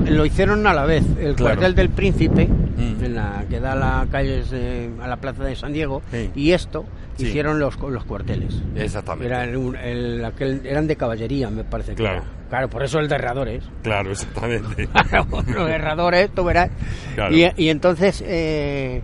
el 0.07 0.15
lo 0.17 0.25
hicieron 0.25 0.65
a 0.67 0.73
la 0.73 0.85
vez. 0.85 1.03
El 1.19 1.35
Claro. 1.35 1.55
cuartel 1.55 1.75
del 1.75 1.89
Príncipe, 1.89 2.47
Mm. 2.47 3.03
en 3.03 3.15
la 3.15 3.43
que 3.49 3.59
da 3.59 3.73
a 3.73 3.75
la 3.75 4.07
calle 4.11 4.41
eh, 4.53 4.89
a 5.01 5.07
la 5.07 5.17
plaza 5.17 5.43
de 5.43 5.55
San 5.55 5.73
Diego, 5.73 6.01
Sí. 6.11 6.29
y 6.35 6.51
esto 6.51 6.85
Sí. 7.17 7.27
hicieron 7.27 7.59
los, 7.59 7.77
los 7.79 8.05
cuarteles. 8.05 8.61
Exactamente. 8.75 9.27
Eran, 9.33 9.55
un- 9.57 9.75
el- 9.75 10.23
aquel- 10.23 10.61
eran 10.65 10.87
de 10.87 10.95
caballería, 10.95 11.49
me 11.49 11.63
parece. 11.65 11.93
Claro. 11.95 12.23
Claro, 12.49 12.69
por 12.69 12.81
eso 12.83 12.99
el 12.99 13.09
de 13.09 13.15
herradores. 13.15 13.63
Claro, 13.83 14.11
exactamente. 14.11 14.87
los 15.53 15.69
herradores, 15.69 16.29
tú 16.33 16.45
verás. 16.45 16.69
Claro. 17.15 17.35
Y, 17.35 17.51
y 17.57 17.69
entonces, 17.69 18.23
eh, 18.25 19.01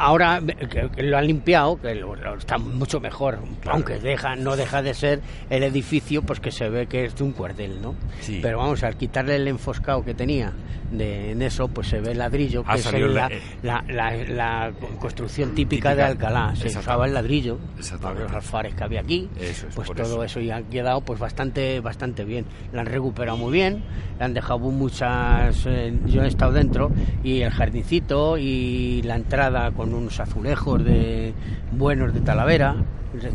ahora 0.00 0.40
eh, 0.46 0.88
que, 0.94 1.02
lo 1.02 1.18
han 1.18 1.26
limpiado, 1.26 1.80
que 1.80 1.94
lo- 1.94 2.14
lo 2.16 2.34
está 2.36 2.58
mucho 2.58 3.00
mejor, 3.00 3.38
aunque 3.66 3.98
deja 4.00 4.34
no 4.36 4.56
deja 4.56 4.82
de 4.82 4.94
ser 4.94 5.20
el 5.50 5.62
edificio, 5.62 6.22
pues 6.22 6.40
que 6.40 6.50
se 6.50 6.68
ve 6.68 6.86
que 6.86 7.04
es 7.04 7.14
de 7.16 7.24
un 7.24 7.32
cuartel, 7.32 7.80
¿no? 7.82 7.94
Sí. 8.20 8.40
Pero 8.42 8.58
vamos, 8.58 8.82
al 8.82 8.96
quitarle 8.96 9.36
el 9.36 9.46
enfoscado 9.48 10.04
que 10.04 10.14
tenía 10.14 10.52
de, 10.90 11.30
en 11.32 11.42
eso, 11.42 11.68
pues 11.68 11.86
se 11.88 12.00
ve 12.00 12.12
el 12.12 12.18
ladrillo, 12.18 12.64
Ha 12.66 12.74
que 12.74 12.80
es 12.80 12.92
la- 12.92 13.28
la, 13.62 13.84
la, 13.88 14.12
la- 14.12 14.24
la 14.24 14.72
construcción 14.98 15.54
típica, 15.54 15.90
Típica. 15.90 15.94
de 15.94 16.02
Alcalá. 16.02 16.56
Se 16.56 16.66
usaba 16.68 17.06
el 17.06 17.14
ladrillo, 17.14 17.58
Exactamente. 17.78 18.24
los 18.24 18.32
alfares 18.32 18.74
que 18.74 18.82
había 18.84 19.00
aquí, 19.00 19.28
Eso 19.38 19.68
es, 19.68 19.74
pues 19.74 19.88
todo 19.88 20.24
eso. 20.24 20.24
eso. 20.24 20.40
ya 20.40 20.56
ha 20.56 20.62
quedado 20.62 21.00
pues 21.02 21.20
bastante 21.20 21.78
bastante 21.80 22.24
bien. 22.24 22.44
La 22.72 22.80
han 22.80 22.86
recuperado 22.86 23.36
muy 23.38 23.52
bien, 23.52 23.84
le 24.18 24.24
han 24.24 24.34
dejado 24.34 24.58
muchas. 24.58 25.64
eh, 25.66 25.96
yo 26.06 26.22
he 26.22 26.28
estado 26.28 26.52
dentro 26.52 26.90
y 27.22 27.42
el 27.42 27.50
jardincito 27.52 28.36
y 28.38 29.02
la 29.02 29.14
entrada 29.16 29.70
con 29.70 29.89
unos 29.94 30.20
azulejos 30.20 30.84
de 30.84 31.34
buenos 31.72 32.14
de 32.14 32.20
Talavera, 32.20 32.76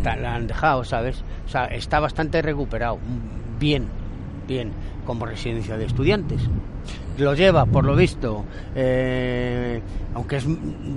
la 0.04 0.36
han 0.36 0.48
dejado, 0.48 0.84
¿sabes? 0.84 1.24
O 1.46 1.50
sea, 1.50 1.66
está 1.66 2.00
bastante 2.00 2.42
recuperado, 2.42 3.00
bien, 3.60 3.88
bien, 4.48 4.72
como 5.06 5.26
residencia 5.26 5.78
de 5.78 5.86
estudiantes. 5.86 6.42
Lo 7.18 7.34
lleva, 7.34 7.66
por 7.66 7.86
lo 7.86 7.96
visto, 7.96 8.44
eh, 8.76 9.80
aunque 10.14 10.36
es 10.36 10.46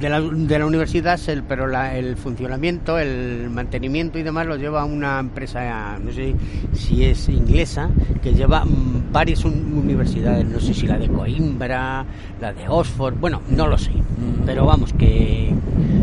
de 0.00 0.08
la, 0.08 0.20
de 0.20 0.58
la 0.58 0.66
universidad, 0.66 1.18
el, 1.28 1.44
pero 1.44 1.68
la- 1.68 1.96
el 1.96 2.16
funcionamiento, 2.16 2.98
el 2.98 3.48
mantenimiento 3.50 4.18
y 4.18 4.24
demás 4.24 4.46
lo 4.46 4.56
lleva 4.56 4.84
una 4.84 5.20
empresa, 5.20 5.96
no 5.98 6.10
sé 6.10 6.34
si 6.72 7.04
es 7.04 7.28
inglesa, 7.28 7.88
que 8.20 8.34
lleva 8.34 8.64
mm, 8.64 9.12
varias 9.12 9.44
un- 9.44 9.72
universidades, 9.78 10.44
no 10.44 10.58
sé 10.58 10.74
si 10.74 10.88
la 10.88 10.98
de 10.98 11.06
Coimbra, 11.08 12.04
la 12.40 12.52
de 12.52 12.68
Oxford, 12.68 13.14
bueno, 13.14 13.40
no 13.50 13.68
lo 13.68 13.78
sé, 13.78 13.92
pero 14.44 14.66
vamos, 14.66 14.92
que, 14.94 15.54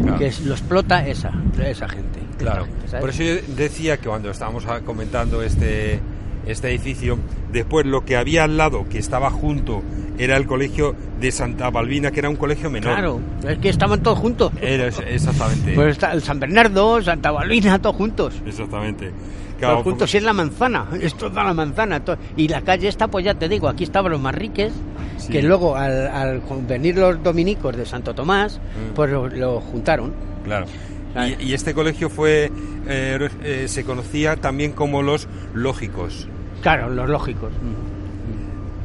Claro. 0.01 0.17
que 0.17 0.31
lo 0.45 0.53
explota 0.53 1.05
esa, 1.05 1.31
esa 1.61 1.89
gente. 1.89 2.19
Claro, 2.37 2.65
gente, 2.65 2.99
por 3.01 3.09
eso 3.09 3.23
yo 3.23 3.35
decía 3.55 3.97
que 3.97 4.07
cuando 4.07 4.29
estábamos 4.31 4.65
comentando 4.85 5.41
este, 5.41 5.99
este 6.45 6.69
edificio, 6.69 7.17
después 7.51 7.85
lo 7.85 8.05
que 8.05 8.15
había 8.17 8.43
al 8.43 8.57
lado, 8.57 8.85
que 8.89 8.97
estaba 8.99 9.29
junto, 9.31 9.81
era 10.17 10.37
el 10.37 10.45
colegio 10.45 10.95
de 11.19 11.31
Santa 11.31 11.69
Balbina, 11.69 12.11
que 12.11 12.19
era 12.19 12.29
un 12.29 12.35
colegio 12.37 12.69
menor. 12.69 12.93
Claro, 12.93 13.19
es 13.47 13.57
que 13.59 13.69
estaban 13.69 14.01
todos 14.03 14.17
juntos. 14.19 14.51
Era 14.61 14.87
exactamente. 14.87 15.73
Pues 15.73 15.91
está 15.93 16.11
el 16.13 16.21
San 16.21 16.39
Bernardo, 16.39 17.01
Santa 17.01 17.31
Balbina, 17.31 17.79
todos 17.79 17.95
juntos. 17.95 18.33
exactamente. 18.45 19.11
Todos 19.59 19.83
juntos, 19.83 20.13
y 20.13 20.17
es 20.17 20.23
la 20.23 20.33
manzana, 20.33 20.85
es 21.01 21.15
toda 21.15 21.43
la 21.43 21.53
manzana. 21.53 22.01
Y 22.35 22.47
la 22.49 22.61
calle 22.61 22.87
esta, 22.89 23.07
pues 23.07 23.23
ya 23.25 23.33
te 23.35 23.47
digo, 23.49 23.67
aquí 23.69 23.83
estaban 23.85 24.11
los 24.11 24.21
más 24.21 24.35
riques, 24.35 24.73
Sí. 25.17 25.31
que 25.31 25.41
luego 25.41 25.77
al, 25.77 26.09
al 26.09 26.41
venir 26.67 26.97
los 26.97 27.23
dominicos 27.23 27.75
de 27.77 27.85
Santo 27.85 28.13
Tomás, 28.13 28.59
Mm. 28.59 28.93
pues 28.95 29.09
lo, 29.09 29.29
lo 29.29 29.61
juntaron. 29.61 30.13
Claro. 30.43 30.65
Claro. 31.13 31.35
Y, 31.39 31.45
y 31.45 31.53
este 31.53 31.73
colegio 31.73 32.09
fue 32.09 32.51
eh, 32.87 33.29
eh, 33.43 33.65
se 33.69 33.85
conocía 33.85 34.35
también 34.35 34.73
como 34.73 35.01
los 35.01 35.29
lógicos. 35.53 36.27
Claro, 36.61 36.89
los 36.89 37.09
lógicos. 37.09 37.51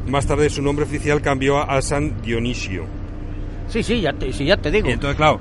Más 0.08 0.26
tarde 0.26 0.50
su 0.50 0.62
nombre 0.62 0.84
oficial 0.84 1.20
cambió 1.22 1.58
a 1.58 1.80
San 1.82 2.20
Dionisio. 2.22 2.84
Sí, 3.68 3.82
sí, 3.82 4.00
ya 4.00 4.12
te, 4.12 4.32
sí, 4.32 4.44
ya 4.44 4.56
te 4.56 4.70
digo. 4.70 4.88
Y 4.88 4.92
entonces, 4.92 5.16
claro, 5.16 5.38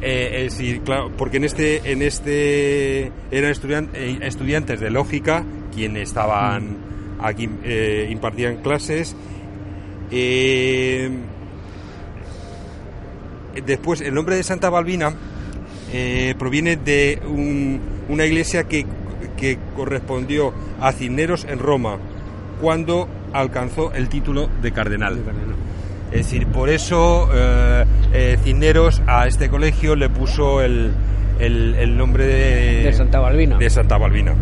eh, 0.00 0.44
es 0.46 0.56
decir, 0.58 0.80
claro, 0.80 1.10
porque 1.16 1.36
en 1.36 1.44
este, 1.44 1.92
en 1.92 2.02
este 2.02 3.12
eran 3.30 3.50
estudian- 3.52 3.90
eh, 3.94 4.18
estudiantes 4.22 4.80
de 4.80 4.90
lógica 4.90 5.44
quienes 5.72 6.08
estaban 6.08 6.76
aquí, 7.20 7.48
eh, 7.64 8.08
impartían 8.10 8.56
clases. 8.56 9.14
Eh, 10.10 11.10
después, 13.64 14.00
el 14.00 14.14
nombre 14.14 14.36
de 14.36 14.42
Santa 14.42 14.70
Balbina 14.70 15.14
eh, 15.92 16.34
proviene 16.38 16.76
de 16.76 17.20
un- 17.26 17.80
una 18.08 18.24
iglesia 18.24 18.64
que, 18.64 18.86
que 19.40 19.58
correspondió 19.74 20.52
a 20.80 20.92
Cisneros 20.92 21.44
en 21.48 21.58
Roma 21.58 21.96
cuando 22.60 23.08
alcanzó 23.32 23.92
el 23.92 24.08
título 24.08 24.48
de 24.60 24.70
cardenal. 24.72 25.18
Es 26.12 26.26
decir, 26.26 26.46
por 26.48 26.68
eso 26.68 27.28
eh, 27.32 27.84
eh, 28.12 28.38
Cisneros 28.44 29.00
a 29.06 29.26
este 29.26 29.48
colegio 29.48 29.96
le 29.96 30.08
puso 30.10 30.60
el, 30.60 30.92
el- 31.38 31.74
el 31.78 31.96
nombre 31.96 32.26
de, 32.26 32.82
De 32.84 32.92
Santa 32.92 33.18
Balbina. 33.20 33.56
de 33.58 33.70
Santa 33.70 33.96
Balbina. 33.96 34.34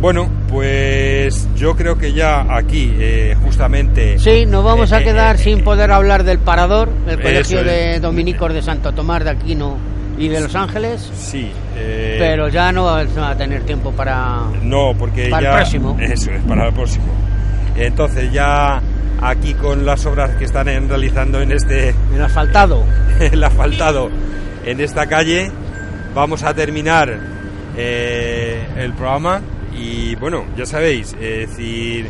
Bueno, 0.00 0.28
pues 0.50 1.48
yo 1.56 1.76
creo 1.76 1.96
que 1.96 2.12
ya 2.12 2.44
aquí, 2.56 2.92
eh, 2.98 3.36
justamente... 3.42 4.18
Sí, 4.18 4.44
nos 4.44 4.62
vamos 4.64 4.92
a 4.92 5.00
eh, 5.00 5.04
quedar 5.04 5.38
sin 5.38 5.62
poder 5.64 5.90
hablar 5.92 6.24
del 6.24 6.38
Parador, 6.38 6.90
el 7.08 7.20
colegio 7.20 7.60
es. 7.60 7.66
de 7.66 8.00
dominicos 8.00 8.52
de 8.52 8.60
Santo 8.60 8.92
Tomás 8.92 9.24
de 9.24 9.30
Aquino 9.30 9.76
y 10.18 10.28
de 10.28 10.40
Los 10.40 10.54
Ángeles, 10.54 11.10
Sí, 11.16 11.50
eh, 11.76 12.16
pero 12.18 12.48
ya 12.48 12.70
no 12.72 12.84
vamos 12.84 13.16
a 13.18 13.36
tener 13.36 13.62
tiempo 13.64 13.90
para... 13.92 14.42
No, 14.62 14.92
porque 14.98 15.28
Para 15.28 15.38
el 15.38 15.44
ya... 15.52 15.56
próximo. 15.58 15.96
Eso 16.00 16.30
es, 16.30 16.42
para 16.44 16.68
el 16.68 16.72
próximo. 16.74 17.06
Entonces 17.76 18.32
ya 18.32 18.80
aquí 19.20 19.54
con 19.54 19.84
las 19.84 20.06
obras 20.06 20.30
que 20.36 20.44
están 20.44 20.68
en- 20.68 20.88
realizando 20.88 21.40
en 21.40 21.52
este... 21.52 21.94
El 22.14 22.22
asfaltado. 22.22 22.84
el 23.20 23.42
asfaltado 23.42 24.10
en 24.64 24.80
esta 24.80 25.06
calle. 25.06 25.50
Vamos 26.14 26.44
a 26.44 26.54
terminar 26.54 27.18
eh, 27.76 28.64
el 28.76 28.92
programa 28.92 29.40
y 29.76 30.14
bueno, 30.16 30.44
ya 30.56 30.64
sabéis, 30.64 31.12
es 31.20 31.48
decir, 31.50 32.08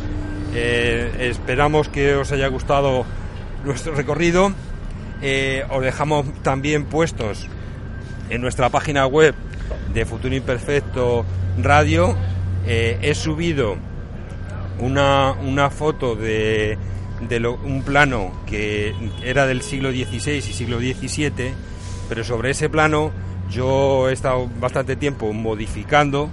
eh, 0.53 1.11
esperamos 1.31 1.89
que 1.89 2.13
os 2.13 2.31
haya 2.31 2.47
gustado 2.49 3.03
nuestro 3.63 3.95
recorrido. 3.95 4.51
Eh, 5.23 5.63
os 5.71 5.81
dejamos 5.83 6.25
también 6.43 6.85
puestos 6.85 7.47
en 8.29 8.41
nuestra 8.41 8.69
página 8.69 9.05
web 9.07 9.33
de 9.93 10.05
Futuro 10.05 10.35
Imperfecto 10.35 11.25
Radio. 11.61 12.15
eh, 12.67 12.97
he 13.01 13.13
subido 13.15 13.75
una, 14.79 15.33
una 15.33 15.69
foto 15.69 16.15
de, 16.15 16.77
de 17.27 17.39
lo- 17.39 17.55
un 17.63 17.83
plano 17.83 18.31
que 18.45 18.93
era 19.23 19.45
del 19.45 19.61
siglo 19.61 19.91
XVI 19.91 20.37
y 20.37 20.41
siglo 20.41 20.79
XVII, 20.79 21.53
pero 22.09 22.23
sobre 22.23 22.51
ese 22.51 22.69
plano 22.69 23.11
yo 23.49 24.09
he 24.09 24.13
estado 24.13 24.49
bastante 24.59 24.95
tiempo 24.95 25.31
modificando 25.31 26.29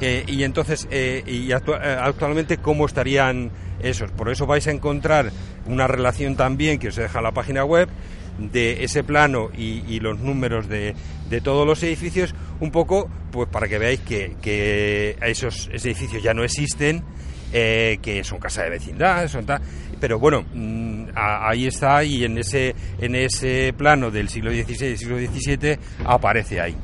eh, 0.00 0.24
y 0.26 0.42
entonces 0.42 0.88
eh, 0.90 1.22
y 1.26 1.50
actua- 1.52 1.80
actualmente 2.02 2.58
cómo 2.58 2.86
estarían 2.86 3.50
esos. 3.82 4.10
Por 4.10 4.30
eso 4.30 4.46
vais 4.46 4.66
a 4.66 4.70
encontrar 4.72 5.30
una 5.66 5.86
relación 5.86 6.36
también 6.36 6.78
que 6.78 6.88
os 6.88 6.96
deja 6.96 7.20
la 7.20 7.32
página 7.32 7.64
web 7.64 7.88
de 8.38 8.84
ese 8.84 9.02
plano 9.04 9.50
y, 9.56 9.82
y 9.88 10.00
los 10.00 10.18
números 10.18 10.68
de, 10.68 10.94
de 11.30 11.40
todos 11.40 11.66
los 11.66 11.82
edificios, 11.82 12.34
un 12.60 12.70
poco 12.70 13.08
pues 13.32 13.48
para 13.48 13.68
que 13.68 13.78
veáis 13.78 14.00
que, 14.00 14.36
que 14.42 15.16
esos, 15.22 15.68
esos 15.72 15.84
edificios 15.86 16.22
ya 16.22 16.34
no 16.34 16.44
existen, 16.44 17.02
eh, 17.52 17.98
que 18.02 18.24
son 18.24 18.38
casas 18.38 18.64
de 18.64 18.70
vecindad, 18.70 19.28
son 19.28 19.46
tal, 19.46 19.60
pero 20.00 20.18
bueno, 20.18 20.44
mm, 20.52 21.06
a- 21.14 21.48
ahí 21.48 21.66
está 21.66 22.02
y 22.04 22.24
en 22.24 22.36
ese, 22.38 22.74
en 23.00 23.14
ese 23.14 23.72
plano 23.76 24.10
del 24.10 24.28
siglo 24.28 24.50
XVI 24.50 24.86
y 24.92 24.96
siglo 24.96 25.16
XVII 25.18 25.78
aparece 26.04 26.60
ahí. 26.60 26.76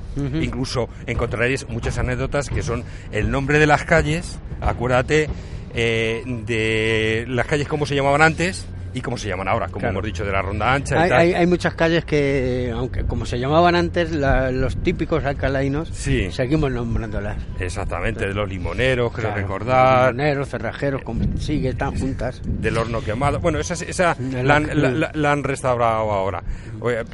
Incluso 0.42 0.88
encontraréis 1.06 1.68
muchas 1.68 1.98
anécdotas 1.98 2.48
que 2.48 2.62
son 2.62 2.84
el 3.12 3.30
nombre 3.30 3.58
de 3.58 3.66
las 3.66 3.84
calles, 3.84 4.38
acuérdate, 4.60 5.28
eh, 5.74 6.22
de 6.26 7.24
las 7.28 7.46
calles 7.46 7.66
como 7.68 7.86
se 7.86 7.94
llamaban 7.94 8.22
antes 8.22 8.66
y 8.94 9.00
cómo 9.00 9.16
se 9.16 9.28
llaman 9.28 9.48
ahora, 9.48 9.66
como 9.66 9.80
Claro. 9.80 9.92
hemos 9.92 10.04
dicho, 10.04 10.24
de 10.24 10.32
la 10.32 10.42
Ronda 10.42 10.72
Ancha 10.74 10.96
y 10.96 10.98
Hay, 11.02 11.08
tal. 11.08 11.18
hay- 11.20 11.34
hay 11.34 11.46
muchas 11.46 11.74
calles 11.74 12.04
que, 12.04 12.72
aunque 12.74 13.04
como 13.04 13.24
se 13.26 13.38
llamaban 13.38 13.74
antes, 13.74 14.12
la- 14.12 14.50
los 14.50 14.76
típicos 14.82 15.24
alcalainos, 15.24 15.88
Sí. 15.92 16.30
seguimos 16.30 16.70
nombrándolas. 16.70 17.36
Exactamente, 17.58 18.26
de 18.26 18.34
los 18.34 18.48
limoneros, 18.48 19.12
creo 19.12 19.28
Claro, 19.30 19.40
recordar, 19.40 20.14
Moneros, 20.14 20.48
cerrajeros, 20.48 21.02
como 21.02 21.24
sigue, 21.38 21.70
están 21.70 21.98
juntas. 21.98 22.42
del 22.44 22.76
horno 22.76 23.00
quemado. 23.02 23.40
Bueno, 23.40 23.58
esa, 23.58 23.74
esa 23.74 24.16
la, 24.32 24.42
la- 24.42 24.56
han- 24.56 25.00
la- 25.00 25.10
la- 25.14 25.32
han 25.32 25.42
restaurado 25.44 26.10
ahora. 26.12 26.42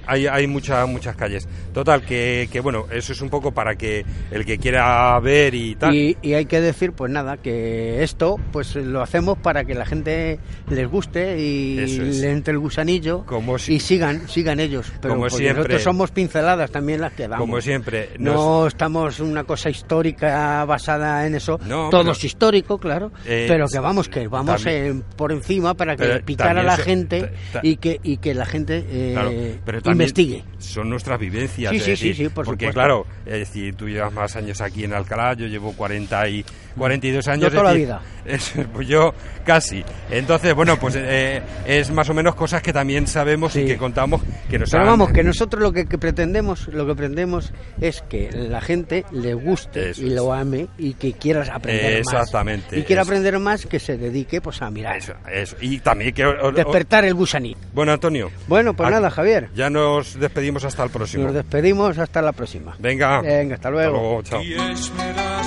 Hay, 0.06 0.26
hay 0.26 0.46
muchas 0.46 0.88
muchas 0.88 1.14
calles. 1.14 1.46
Total, 1.74 2.02
que, 2.02 2.48
que 2.50 2.60
bueno, 2.60 2.86
eso 2.90 3.12
es 3.12 3.20
un 3.20 3.28
poco 3.28 3.52
para 3.52 3.76
que 3.76 4.04
el 4.30 4.44
que 4.46 4.58
quiera 4.58 5.18
ver 5.20 5.54
y 5.54 5.74
tal. 5.76 5.94
Y, 5.94 6.16
y 6.22 6.32
hay 6.34 6.46
que 6.46 6.60
decir, 6.60 6.92
pues 6.92 7.12
nada, 7.12 7.36
que 7.36 8.02
esto 8.02 8.36
pues 8.50 8.74
lo 8.76 9.02
hacemos 9.02 9.36
para 9.38 9.64
que 9.64 9.74
la 9.74 9.84
gente 9.84 10.40
les 10.70 10.88
guste 10.88 11.38
y 11.38 11.67
Es. 11.78 11.98
le 11.98 12.30
entre 12.30 12.52
el 12.52 12.58
gusanillo 12.58 13.24
si- 13.58 13.74
y 13.74 13.80
sigan 13.80 14.28
sigan 14.28 14.60
ellos. 14.60 14.90
Pero 15.00 15.14
Como 15.14 15.24
porque 15.24 15.36
siempre. 15.36 15.56
nosotros 15.62 15.82
somos 15.82 16.10
pinceladas 16.10 16.70
también 16.70 17.00
las 17.00 17.12
que 17.12 17.28
damos. 17.28 17.38
Como 17.40 17.60
siempre, 17.60 18.10
No 18.18 18.66
estamos 18.66 19.20
una 19.20 19.44
cosa 19.44 19.70
histórica 19.70 20.64
basada 20.64 21.26
en 21.26 21.34
eso. 21.34 21.58
No, 21.66 21.90
Todo 21.90 22.02
pero- 22.02 22.12
es 22.12 22.24
histórico, 22.24 22.78
claro. 22.78 23.12
Eh, 23.26 23.46
pero 23.48 23.66
que 23.66 23.78
vamos, 23.78 24.08
que 24.08 24.28
vamos 24.28 24.64
eh, 24.66 24.94
por 25.16 25.32
encima 25.32 25.74
para 25.74 25.96
que 25.96 26.20
picar 26.24 26.56
a 26.58 26.62
la 26.62 26.76
gente 26.76 27.32
y 27.62 27.76
que 27.76 28.00
y 28.02 28.18
que 28.18 28.34
la 28.34 28.46
gente 28.46 28.84
eh, 28.88 29.10
Claro, 29.14 29.30
pero 29.64 29.82
también 29.82 30.08
investigue. 30.08 30.44
Son 30.58 30.88
nuestras 30.88 31.18
vivencias. 31.18 31.72
Sí, 31.72 31.78
sí, 31.80 31.84
sí, 31.84 32.08
decir, 32.08 32.16
sí, 32.16 32.28
por 32.32 32.44
Porque, 32.44 32.66
supuesto. 32.66 32.80
claro, 32.80 33.06
es 33.26 33.32
decir, 33.40 33.74
tú 33.74 33.88
llevas 33.88 34.12
más 34.12 34.36
años 34.36 34.60
aquí 34.60 34.84
en 34.84 34.92
Alcalá, 34.92 35.34
yo 35.34 35.46
llevo 35.46 35.72
40 35.72 36.28
y 36.28 36.44
42 36.78 37.28
años. 37.28 37.42
Yo 37.44 37.50
toda 37.50 37.64
la 37.64 37.72
vida. 37.72 38.00
Es, 38.24 38.52
pues 38.72 38.86
yo 38.86 39.12
casi. 39.44 39.84
Entonces, 40.10 40.54
bueno, 40.54 40.78
pues 40.78 40.94
eh, 40.96 41.42
es 41.66 41.90
más 41.90 42.08
o 42.10 42.14
menos 42.14 42.34
cosas 42.34 42.62
que 42.62 42.72
también 42.72 43.06
sabemos 43.06 43.56
y 43.56 43.64
que 43.64 43.76
contamos 43.76 44.22
que 44.50 44.58
nos 44.58 44.70
Pero 44.70 44.84
vamos, 44.84 45.10
que 45.10 45.22
nosotros 45.22 45.62
lo 45.62 45.72
que, 45.72 45.86
pretendemos, 45.86 46.68
lo 46.68 46.86
que 46.86 46.94
pretendemos 46.94 47.52
es 47.80 48.02
que 48.02 48.30
la 48.32 48.60
gente 48.60 49.04
le 49.10 49.34
guste 49.34 49.92
y 49.96 50.10
lo 50.10 50.32
ame 50.32 50.68
y 50.76 50.94
que 50.94 51.14
quieras 51.14 51.48
aprender 51.48 51.98
Exactamente, 51.98 52.12
más. 52.12 52.22
Exactamente. 52.22 52.78
Y 52.78 52.82
quiera 52.82 53.02
aprender 53.02 53.38
más 53.38 53.66
que 53.66 53.80
se 53.80 53.96
dedique 53.96 54.40
pues 54.40 54.60
a 54.62 54.70
mirar. 54.70 54.96
Eso, 54.96 55.14
eso. 55.30 55.56
Y 55.60 55.78
también 55.80 56.12
que 56.12 56.24
despertar 56.54 57.04
el 57.04 57.14
gusanito. 57.14 57.58
Bueno, 57.72 57.92
Antonio. 57.92 58.30
Bueno, 58.46 58.74
pues 58.74 58.86
ah, 58.88 58.90
nada, 58.90 59.10
Javier. 59.10 59.48
Ya 59.54 59.70
nos 59.70 60.18
despedimos 60.18 60.64
hasta 60.64 60.84
el 60.84 60.90
próximo. 60.90 61.24
Nos 61.24 61.34
despedimos 61.34 61.98
hasta 61.98 62.22
la 62.22 62.32
próxima. 62.32 62.76
Venga. 62.78 63.20
Venga, 63.22 63.54
hasta 63.54 63.70
luego. 63.70 64.20
Hasta 64.20 64.38
luego 64.38 64.72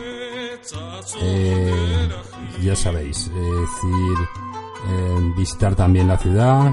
Eh, 1.19 2.09
ya 2.61 2.75
sabéis, 2.75 3.27
es 3.27 3.31
decir, 3.33 4.17
eh, 4.89 5.33
visitar 5.37 5.75
también 5.75 6.07
la 6.07 6.17
ciudad, 6.17 6.71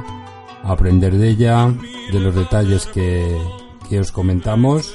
aprender 0.65 1.15
de 1.15 1.29
ella, 1.31 1.73
de 2.13 2.21
los 2.21 2.35
detalles 2.35 2.87
que, 2.87 3.41
que 3.89 4.01
os 4.01 4.13
comentamos 4.13 4.95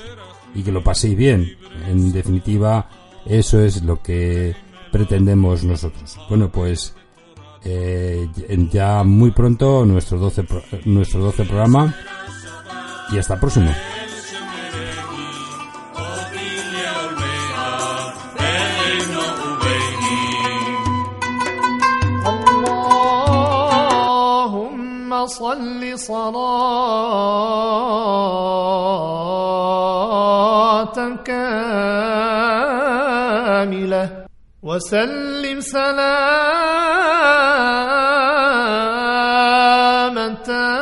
y 0.56 0.64
que 0.64 0.72
lo 0.72 0.84
paséis 0.84 1.18
bien. 1.18 1.58
En 1.88 2.12
definitiva, 2.12 2.88
eso 3.26 3.60
es 3.62 3.84
lo 3.84 4.02
que 4.02 4.56
pretendemos 4.92 5.64
nosotros. 5.64 6.18
Bueno, 6.30 6.50
pues 6.50 6.96
eh, 7.66 8.30
ya 8.72 9.04
muy 9.04 9.32
pronto 9.32 9.86
nuestro 9.86 10.20
12, 10.20 10.44
pro- 10.44 10.64
nuestro 10.86 11.22
12 11.22 11.46
programa 11.46 11.96
y 13.12 13.18
hasta 13.18 13.36
el 13.36 13.40
próximo. 13.40 13.72
صل 25.54 26.00
صلاة 29.94 30.98
كاملة 33.34 34.26
وسلم 34.64 35.60
سلاما 35.62 36.24
تاما 40.44 40.74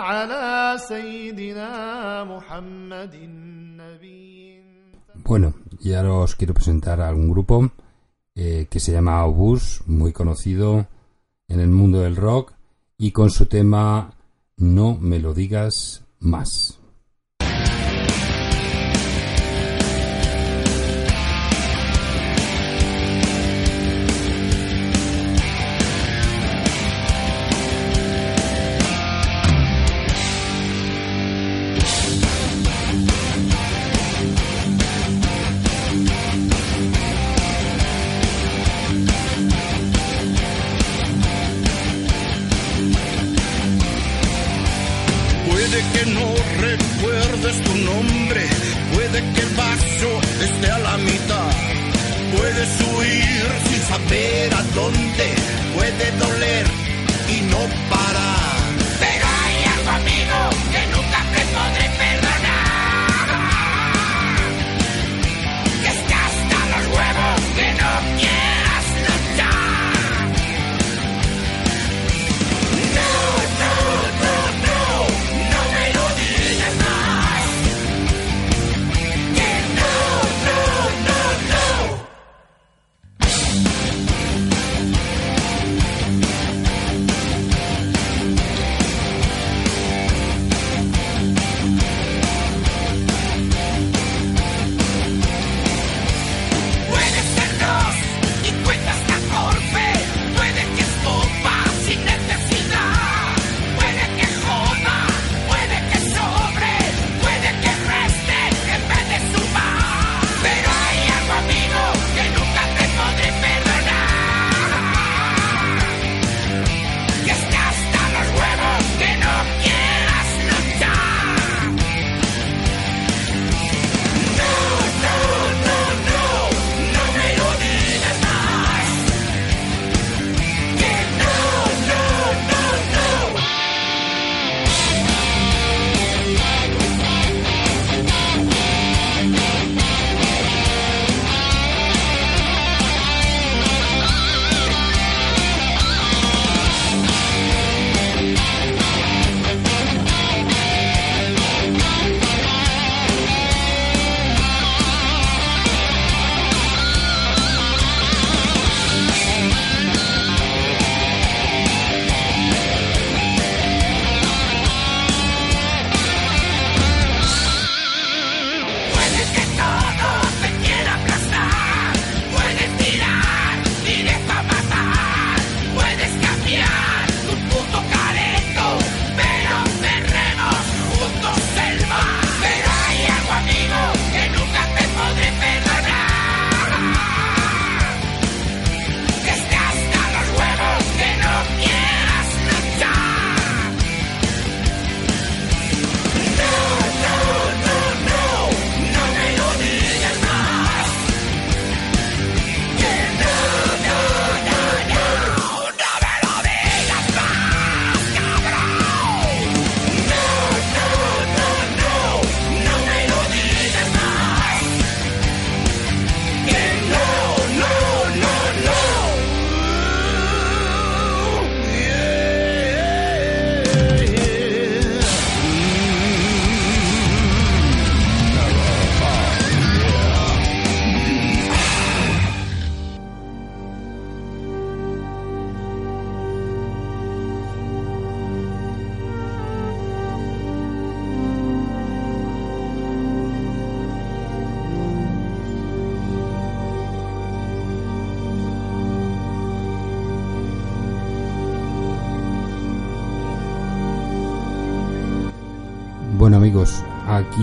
على 0.00 0.76
سيدنا 0.78 2.24
محمد 2.24 3.14
النبي 3.14 3.50
Bueno, 5.30 5.52
y 5.80 5.92
ahora 5.94 6.12
os 6.24 6.34
quiero 6.34 6.54
presentar 6.54 7.00
a 7.00 7.08
algún 7.08 7.30
grupo. 7.30 7.70
Eh, 8.42 8.68
que 8.70 8.80
se 8.80 8.90
llama 8.90 9.22
Obús, 9.26 9.82
muy 9.84 10.12
conocido 10.14 10.86
en 11.46 11.60
el 11.60 11.68
mundo 11.68 12.00
del 12.00 12.16
rock, 12.16 12.54
y 12.96 13.10
con 13.10 13.28
su 13.28 13.44
tema 13.44 14.14
No 14.56 14.96
me 14.98 15.18
lo 15.18 15.34
digas 15.34 16.04
más. 16.20 16.79
Huir 53.00 53.46
sin 53.68 53.82
saber 53.82 54.54
a 54.54 54.62
dónde, 54.74 55.29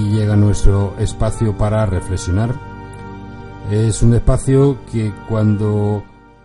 llega 0.02 0.36
nuestro 0.36 0.96
espacio 1.00 1.58
para 1.58 1.86
reflexionar. 1.86 2.56
Es 3.72 4.02
un 4.02 4.14
espacio 4.14 4.78
que 4.92 5.14
cuando 5.28 6.04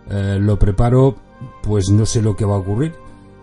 eh, 0.09 0.37
lo 0.39 0.59
preparo, 0.59 1.15
pues 1.61 1.89
no 1.89 2.05
sé 2.05 2.21
lo 2.21 2.35
que 2.35 2.45
va 2.45 2.55
a 2.55 2.59
ocurrir. 2.59 2.93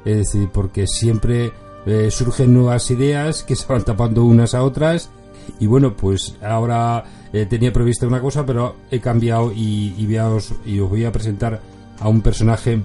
Es 0.05 0.17
decir, 0.17 0.49
porque 0.53 0.87
siempre 0.87 1.53
eh, 1.87 2.11
surgen 2.11 2.55
nuevas 2.55 2.91
ideas 2.91 3.43
que 3.43 3.57
se 3.57 3.67
van 3.67 3.85
tapando 3.85 4.25
unas 4.25 4.55
a 4.55 4.63
otras. 4.63 5.11
Y 5.59 5.67
bueno, 5.67 5.97
pues 5.97 6.37
ahora 6.43 7.05
eh, 7.33 7.47
tenía 7.47 7.73
prevista 7.73 8.07
una 8.07 8.21
cosa, 8.21 8.45
pero 8.45 8.77
he 8.91 9.01
cambiado 9.01 9.53
y, 9.53 9.95
y, 9.99 10.17
os, 10.19 10.53
y 10.65 10.81
os 10.81 10.89
voy 10.89 11.05
a 11.05 11.13
presentar 11.13 11.61
a 11.99 12.09
un 12.09 12.21
personaje 12.21 12.83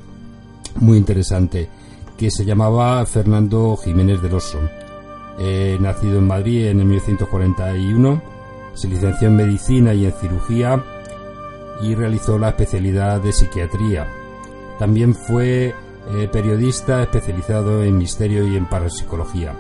muy 0.80 0.98
interesante 0.98 1.70
que 2.18 2.32
se 2.32 2.46
llamaba 2.46 3.06
Fernando 3.06 3.76
Jiménez 3.78 4.22
del 4.22 4.36
Oso. 4.36 4.60
Nacido 5.38 6.20
en 6.20 6.28
Madrid 6.28 6.68
en 6.68 6.78
1941, 6.78 8.22
se 8.74 8.88
licenció 8.88 9.28
en 9.28 9.36
medicina 9.36 9.94
y 9.94 10.06
en 10.06 10.14
cirugía 10.14 10.84
y 11.82 11.96
realizó 11.96 12.38
la 12.38 12.50
especialidad 12.50 13.22
de 13.22 13.34
psiquiatría. 13.34 14.08
También 14.80 15.14
fue 15.16 15.74
eh, 16.14 16.30
periodista 16.32 17.02
especializado 17.02 17.84
en 17.84 17.98
misterio 17.98 18.48
y 18.48 18.56
en 18.56 18.66
parapsicología. 18.68 19.54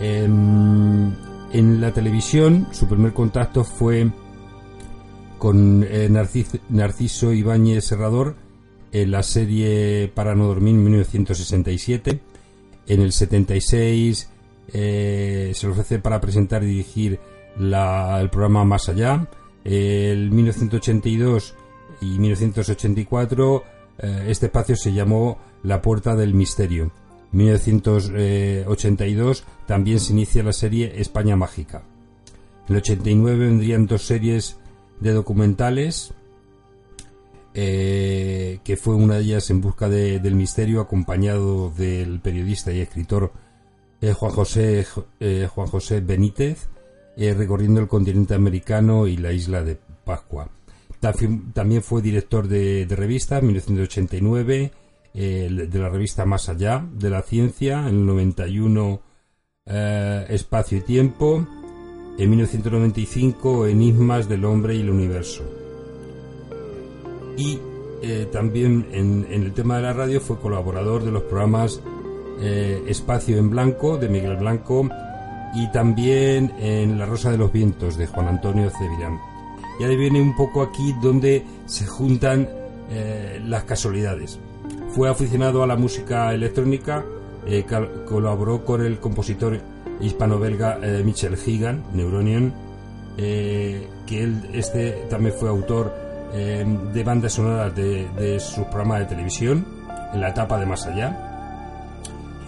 Em, 0.00 1.12
en 1.52 1.80
la 1.80 1.92
televisión, 1.92 2.66
su 2.72 2.86
primer 2.86 3.12
contacto 3.12 3.64
fue 3.64 4.10
con 5.38 5.84
eh, 5.88 6.08
Narciso, 6.68 7.32
Ibáñez 7.32 7.84
Serrador 7.84 8.34
en 8.92 9.10
la 9.10 9.22
serie 9.22 10.10
Para 10.14 10.34
no 10.34 10.46
dormir 10.46 10.74
en 10.74 10.84
1967. 10.84 12.20
En 12.86 13.00
el 13.00 13.12
76 13.12 14.28
eh, 14.72 15.52
se 15.54 15.66
le 15.66 15.72
ofrece 15.72 15.98
para 15.98 16.20
presentar 16.20 16.62
y 16.62 16.66
dirigir 16.66 17.18
el 17.58 18.30
programa 18.30 18.64
Más 18.64 18.88
Allá. 18.88 19.26
En 19.64 20.34
1982 20.34 21.54
y 22.00 22.18
1984 22.18 23.64
eh, 23.98 24.26
este 24.28 24.46
espacio 24.46 24.76
se 24.76 24.92
llamó 24.92 25.38
La 25.62 25.82
Puerta 25.82 26.14
del 26.14 26.34
Misterio. 26.34 26.92
En 27.32 27.38
1982 27.38 29.44
también 29.66 29.98
se 30.00 30.12
inicia 30.12 30.42
la 30.42 30.52
serie 30.52 31.00
España 31.00 31.36
Mágica. 31.36 31.82
En 32.68 32.74
el 32.74 32.80
89 32.80 33.46
vendrían 33.46 33.86
dos 33.86 34.02
series 34.02 34.58
de 35.00 35.12
documentales, 35.12 36.12
eh, 37.58 38.58
que 38.64 38.76
fue 38.76 38.94
una 38.94 39.14
de 39.14 39.22
ellas 39.22 39.48
en 39.48 39.62
busca 39.62 39.88
del 39.88 40.34
misterio, 40.34 40.80
acompañado 40.80 41.70
del 41.70 42.20
periodista 42.20 42.70
y 42.70 42.80
escritor 42.80 43.32
eh, 44.02 44.12
Juan, 44.12 44.32
José, 44.32 44.84
Juan 44.84 45.66
José 45.68 46.00
Benítez, 46.00 46.68
recorriendo 47.16 47.80
el 47.80 47.88
continente 47.88 48.34
americano 48.34 49.06
y 49.06 49.16
la 49.16 49.32
isla 49.32 49.62
de 49.62 49.78
Pascua. 50.04 50.50
También 51.00 51.82
fue 51.82 52.02
director 52.02 52.46
de, 52.46 52.86
revista 52.90 53.38
en 53.38 53.46
1989, 53.46 54.72
de 55.14 55.78
la 55.78 55.88
revista 55.88 56.26
Más 56.26 56.50
Allá 56.50 56.86
de 56.92 57.08
la 57.08 57.22
Ciencia, 57.22 57.80
en 57.88 58.00
el 58.00 58.06
91 58.06 59.00
eh, 59.68 60.26
Espacio 60.28 60.78
y 60.78 60.82
Tiempo, 60.82 61.44
en 62.18 62.30
1995 62.30 63.66
Enigmas 63.66 64.28
del 64.28 64.44
Hombre 64.44 64.76
y 64.76 64.80
el 64.80 64.90
Universo. 64.90 65.65
Y 67.36 67.58
eh, 68.02 68.28
también 68.32 68.86
en, 68.92 69.26
el 69.30 69.52
tema 69.52 69.76
de 69.76 69.82
la 69.82 69.92
radio 69.92 70.20
fue 70.20 70.38
colaborador 70.38 71.04
de 71.04 71.12
los 71.12 71.22
programas 71.22 71.80
eh, 72.40 72.82
Espacio 72.86 73.38
en 73.38 73.50
Blanco 73.50 73.96
de 73.96 74.08
Miguel 74.08 74.36
Blanco 74.36 74.88
y 75.54 75.70
también 75.72 76.52
en 76.58 76.98
La 76.98 77.06
Rosa 77.06 77.30
de 77.30 77.38
los 77.38 77.52
Vientos 77.52 77.96
de 77.96 78.06
Juan 78.06 78.28
Antonio 78.28 78.70
Cevirán. 78.70 79.18
Y 79.78 79.84
ahí 79.84 79.96
viene 79.96 80.20
un 80.20 80.34
poco 80.34 80.62
aquí 80.62 80.94
donde 81.00 81.44
se 81.66 81.86
juntan 81.86 82.48
eh, 82.90 83.40
las 83.44 83.64
casualidades. 83.64 84.38
Fue 84.90 85.08
aficionado 85.08 85.62
a 85.62 85.66
la 85.66 85.76
música 85.76 86.32
electrónica, 86.32 87.04
eh, 87.46 87.64
colaboró 88.06 88.64
con 88.64 88.84
el 88.84 88.98
compositor 88.98 89.60
hispano-belga 90.00 90.78
eh, 90.82 91.02
Michel 91.04 91.36
Higan, 91.44 91.84
Neuronion, 91.92 92.54
que 93.16 93.88
él 94.10 94.50
este 94.52 95.06
también 95.08 95.34
fue 95.38 95.48
autor 95.48 95.90
de 96.36 97.04
bandas 97.04 97.32
sonoras 97.32 97.74
de, 97.74 98.08
de 98.10 98.40
sus 98.40 98.64
programas 98.66 99.00
de 99.00 99.06
televisión 99.06 99.66
en 100.12 100.20
la 100.20 100.30
etapa 100.30 100.58
de 100.58 100.66
Más 100.66 100.86
Allá. 100.86 101.22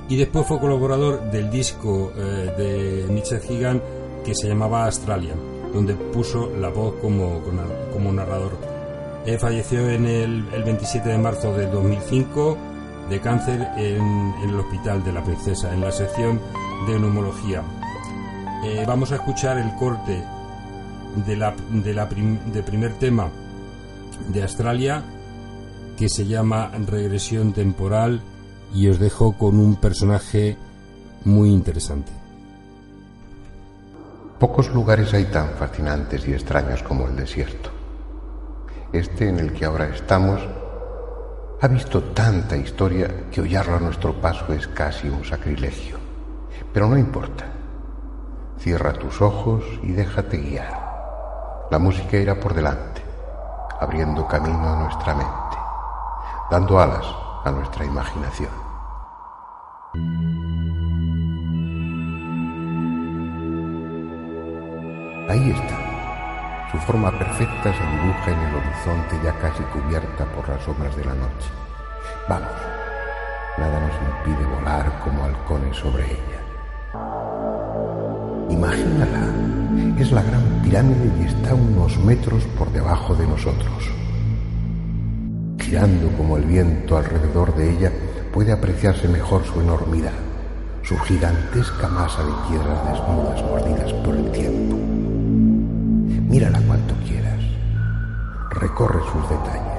Y 0.09 0.17
después 0.17 0.47
fue 0.47 0.59
colaborador 0.59 1.31
del 1.31 1.51
disco 1.51 2.13
de 2.15 3.07
Michel 3.11 3.41
Higan 3.49 3.83
que 4.25 4.35
se 4.35 4.49
llamaba 4.49 4.87
Australia 4.87 5.35
donde 5.73 5.95
puso 5.95 6.51
la 6.57 6.69
voz 6.69 6.95
como, 7.01 7.41
como 7.93 8.13
narrador. 8.13 8.57
Él 9.27 9.39
falleció 9.39 9.89
en 9.89 10.07
el, 10.07 10.43
27 10.65 11.09
de 11.09 11.19
marzo 11.19 11.53
de 11.55 11.67
2005 11.67 12.59
de 13.11 13.21
cáncer 13.21 13.69
en, 13.77 14.35
el 14.43 14.59
Hospital 14.59 15.05
de 15.05 15.13
la 15.13 15.23
Princesa, 15.23 15.73
en 15.73 15.81
la 15.81 15.93
sección 15.93 16.41
de 16.87 16.99
neumología. 16.99 17.63
Eh, 18.65 18.85
vamos 18.87 19.13
a 19.13 19.17
escuchar 19.17 19.59
el 19.59 19.75
corte 19.77 20.23
de 21.27 21.37
la, 21.37 21.55
de 21.71 21.95
del 22.53 22.65
primer 22.65 22.95
tema 22.95 23.29
de 24.29 24.43
Australia 24.43 25.03
que 25.97 26.09
se 26.09 26.27
llama 26.27 26.71
Regresión 26.87 27.53
Temporal 27.53 28.21
y 28.75 28.89
os 28.89 28.99
dejo 28.99 29.33
con 29.33 29.59
un 29.59 29.77
personaje 29.77 30.57
muy 31.25 31.51
interesante. 31.51 32.13
Pocos 34.39 34.73
lugares 34.73 35.13
hay 35.15 35.25
tan 35.25 35.51
fascinantes 35.51 36.27
y 36.29 36.33
extraños 36.33 36.83
como 36.85 37.09
el 37.09 37.17
desierto. 37.17 37.71
Este 38.93 39.29
en 39.29 39.41
el 39.41 39.53
que 39.53 39.65
ahora 39.65 39.89
estamos 39.89 40.41
ha 41.61 41.67
visto 41.67 42.01
tanta 42.15 42.57
historia 42.57 43.29
que 43.33 43.41
hollarlo 43.41 43.77
a 43.77 43.81
nuestro 43.81 44.21
paso 44.21 44.53
es 44.53 44.69
casi 44.69 45.09
un 45.09 45.25
sacrilegio. 45.25 45.99
Pero 46.73 46.89
no 46.89 46.97
importa. 46.97 47.47
Cierra 48.59 48.93
tus 48.93 49.21
ojos 49.21 49.65
y 49.83 49.91
déjate 49.91 50.37
guiar. 50.37 51.67
La 51.71 51.81
música 51.81 52.17
irá 52.17 52.39
por 52.39 52.55
delante, 52.55 53.03
abriendo 53.81 54.27
camino 54.27 54.69
a 54.69 54.77
nuestra 54.77 55.15
mente, 55.15 55.57
dando 56.51 56.81
alas 56.81 57.07
a 57.45 57.51
nuestra 57.51 57.85
imaginación. 57.85 58.51
Ahí 65.29 65.51
está. 65.51 65.89
Su 66.73 66.79
forma 66.79 67.11
perfecta 67.11 67.73
se 67.73 67.87
dibuja 67.87 68.31
en 68.31 68.41
el 68.41 68.55
horizonte 68.57 69.21
ya 69.25 69.33
casi 69.39 69.63
cubierta 69.65 70.25
por 70.35 70.49
las 70.49 70.63
sombras 70.63 70.95
de 70.97 71.05
la 71.05 71.15
noche. 71.15 71.51
Vamos, 72.29 72.49
nada 73.59 73.81
nos 73.81 74.27
impide 74.27 74.45
volar 74.55 74.99
como 75.01 75.25
halcones 75.25 75.77
sobre 75.77 76.05
ella. 76.05 76.41
Imagínala, 78.51 79.58
es 79.99 80.13
la 80.13 80.23
gran 80.23 80.63
pirámide 80.63 81.11
y 81.21 81.25
está 81.25 81.55
unos 81.55 81.99
metros 81.99 82.45
por 82.59 82.71
debajo 82.73 83.15
de 83.15 83.27
nosotros. 83.27 83.91
Girando 85.59 86.09
como 86.17 86.37
el 86.37 86.45
viento 86.45 86.97
alrededor 86.97 87.55
de 87.57 87.71
ella 87.71 87.93
puede 88.33 88.53
apreciarse 88.53 89.09
mejor 89.09 89.45
su 89.45 89.61
enormidad, 89.61 90.13
su 90.83 90.97
gigantesca 90.99 91.89
masa 91.89 92.23
de 92.23 92.33
piedras 92.49 92.79
desnudas 92.91 93.43
mordidas 93.43 93.93
por 94.05 94.15
el 94.17 94.31
tiempo. 94.31 94.77
Mírala 96.29 96.61
cuanto 96.61 96.95
quieras. 97.07 97.43
Recorre 98.51 99.01
sus 99.13 99.29
detalles. 99.29 99.79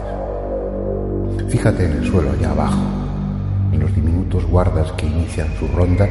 Fíjate 1.50 1.86
en 1.86 1.94
el 1.94 2.06
suelo 2.12 2.32
allá 2.32 2.52
abajo, 2.52 2.84
en 3.72 3.80
los 3.80 3.96
diminutos 3.96 4.46
guardas 4.46 4.92
que 4.94 5.08
inician 5.08 5.48
su 5.58 5.68
ronda 5.70 6.08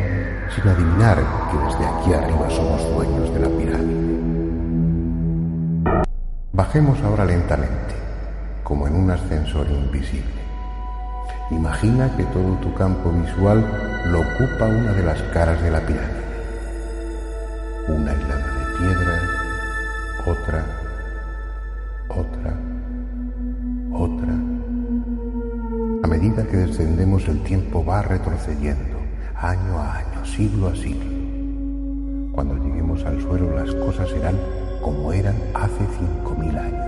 sin 0.54 0.68
adivinar 0.68 1.18
que 1.50 1.58
desde 1.58 1.86
aquí 1.86 2.12
arriba 2.12 2.50
somos 2.50 2.82
dueños 2.94 3.32
de 3.32 3.40
la 3.40 3.48
pirámide. 3.48 4.08
Bajemos 6.52 7.00
ahora 7.02 7.24
lentamente, 7.24 7.94
como 8.64 8.86
en 8.86 8.94
un 8.96 9.10
ascensor 9.10 9.66
invisible. 9.70 10.38
Imagina 11.50 12.14
que 12.16 12.24
todo 12.24 12.54
tu 12.62 12.74
campo 12.74 13.10
visual 13.10 13.64
lo 14.06 14.20
ocupa 14.20 14.66
una 14.66 14.92
de 14.92 15.02
las 15.02 15.22
caras 15.34 15.62
de 15.62 15.70
la 15.70 15.80
pirámide. 15.80 16.18
Una 17.88 18.12
hilada 18.12 18.46
de 18.54 18.78
piedras 18.78 19.38
otra, 20.26 20.64
otra, 22.08 22.54
otra. 23.92 24.34
A 26.02 26.06
medida 26.06 26.46
que 26.46 26.56
descendemos 26.56 27.26
el 27.28 27.42
tiempo 27.42 27.84
va 27.84 28.02
retrocediendo, 28.02 28.87
año 29.40 29.78
a 29.78 29.98
año, 29.98 30.26
siglo 30.26 30.68
a 30.68 30.74
siglo. 30.74 31.04
Cuando 32.32 32.56
lleguemos 32.56 33.04
al 33.04 33.20
suelo 33.22 33.54
las 33.54 33.72
cosas 33.74 34.08
serán 34.08 34.36
como 34.82 35.12
eran 35.12 35.36
hace 35.54 35.86
cinco 35.98 36.34
mil 36.34 36.56
años. 36.56 36.87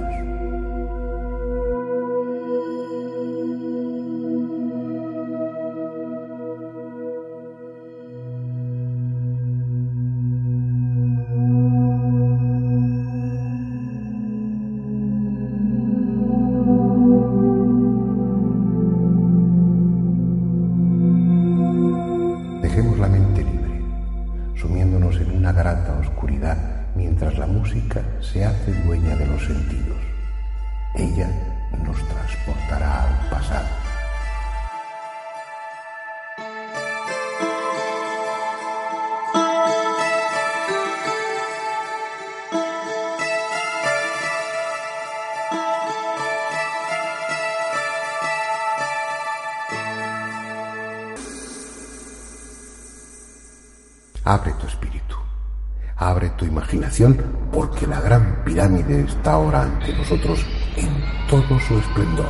Está 59.11 59.33
ahora 59.33 59.63
ante 59.63 59.93
nosotros 59.93 60.47
en 60.77 60.89
todo 61.29 61.59
su 61.61 61.79
esplendor. 61.79 62.29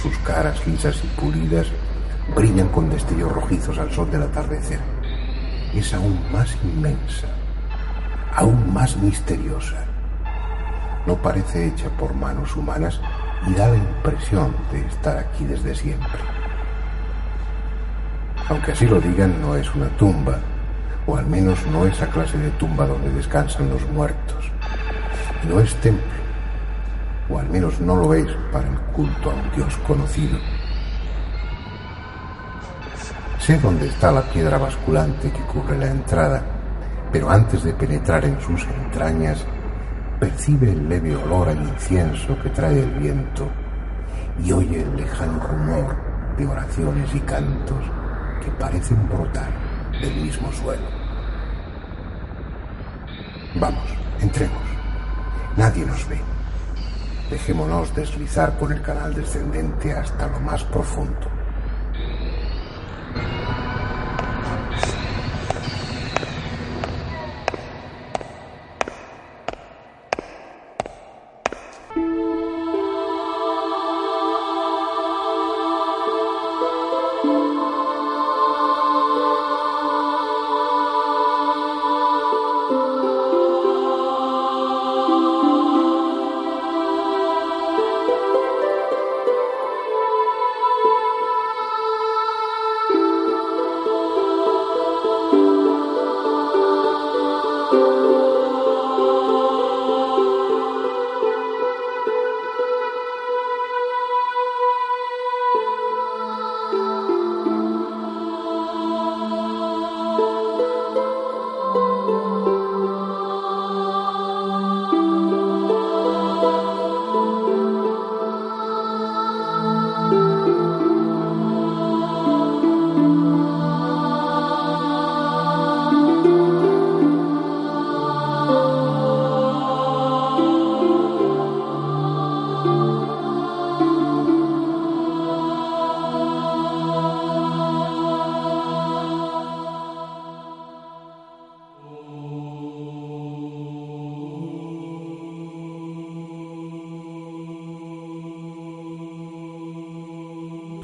Sus 0.00 0.16
caras 0.18 0.64
lisas 0.66 1.02
y 1.02 1.06
pulidas 1.20 1.66
brillan 2.34 2.68
con 2.68 2.90
destellos 2.90 3.32
rojizos 3.32 3.78
al 3.78 3.90
sol 3.90 4.10
del 4.10 4.22
atardecer. 4.22 4.80
Es 5.74 5.92
aún 5.94 6.20
más 6.30 6.56
inmensa, 6.62 7.28
aún 8.34 8.72
más 8.72 8.96
misteriosa. 8.98 9.84
No 11.06 11.16
parece 11.16 11.66
hecha 11.66 11.88
por 11.98 12.14
manos 12.14 12.54
humanas 12.54 13.00
y 13.46 13.54
da 13.54 13.68
la 13.68 13.76
impresión 13.76 14.54
de 14.70 14.80
estar 14.86 15.16
aquí 15.18 15.44
desde 15.44 15.74
siempre. 15.74 16.20
Aunque 18.48 18.72
así 18.72 18.86
lo 18.86 19.00
digan, 19.00 19.40
no 19.40 19.56
es 19.56 19.74
una 19.74 19.88
tumba, 19.96 20.38
o 21.06 21.16
al 21.16 21.26
menos 21.26 21.66
no 21.66 21.86
esa 21.86 22.06
clase 22.08 22.36
de 22.38 22.50
tumba 22.50 22.86
donde 22.86 23.10
descansan 23.10 23.70
los 23.70 23.88
muertos. 23.90 24.33
No 25.48 25.60
es 25.60 25.74
templo, 25.76 26.02
o 27.28 27.38
al 27.38 27.48
menos 27.50 27.80
no 27.80 27.96
lo 27.96 28.14
es 28.14 28.26
para 28.50 28.68
el 28.68 28.78
culto 28.92 29.30
a 29.30 29.34
un 29.34 29.50
Dios 29.54 29.76
conocido. 29.86 30.38
Sé 33.38 33.58
dónde 33.58 33.88
está 33.88 34.10
la 34.10 34.22
piedra 34.22 34.56
basculante 34.56 35.30
que 35.30 35.40
cubre 35.40 35.76
la 35.76 35.90
entrada, 35.90 36.42
pero 37.12 37.28
antes 37.28 37.62
de 37.62 37.74
penetrar 37.74 38.24
en 38.24 38.40
sus 38.40 38.64
entrañas, 38.64 39.44
percibe 40.18 40.72
el 40.72 40.88
leve 40.88 41.14
olor 41.14 41.50
al 41.50 41.58
incienso 41.58 42.40
que 42.42 42.48
trae 42.48 42.82
el 42.82 42.90
viento 42.92 43.48
y 44.42 44.50
oye 44.52 44.80
el 44.80 44.96
lejano 44.96 45.40
rumor 45.40 45.94
de 46.38 46.46
oraciones 46.46 47.14
y 47.14 47.20
cantos 47.20 47.84
que 48.42 48.50
parecen 48.52 49.08
brotar 49.08 49.50
del 50.00 50.14
mismo 50.16 50.50
suelo. 50.52 50.86
Vamos, 53.56 53.84
entremos. 54.20 54.73
Nadie 55.56 55.86
nos 55.86 56.08
ve. 56.08 56.18
Dejémonos 57.30 57.94
deslizar 57.94 58.58
por 58.58 58.72
el 58.72 58.82
canal 58.82 59.14
descendente 59.14 59.92
hasta 59.92 60.26
lo 60.26 60.40
más 60.40 60.64
profundo. 60.64 61.33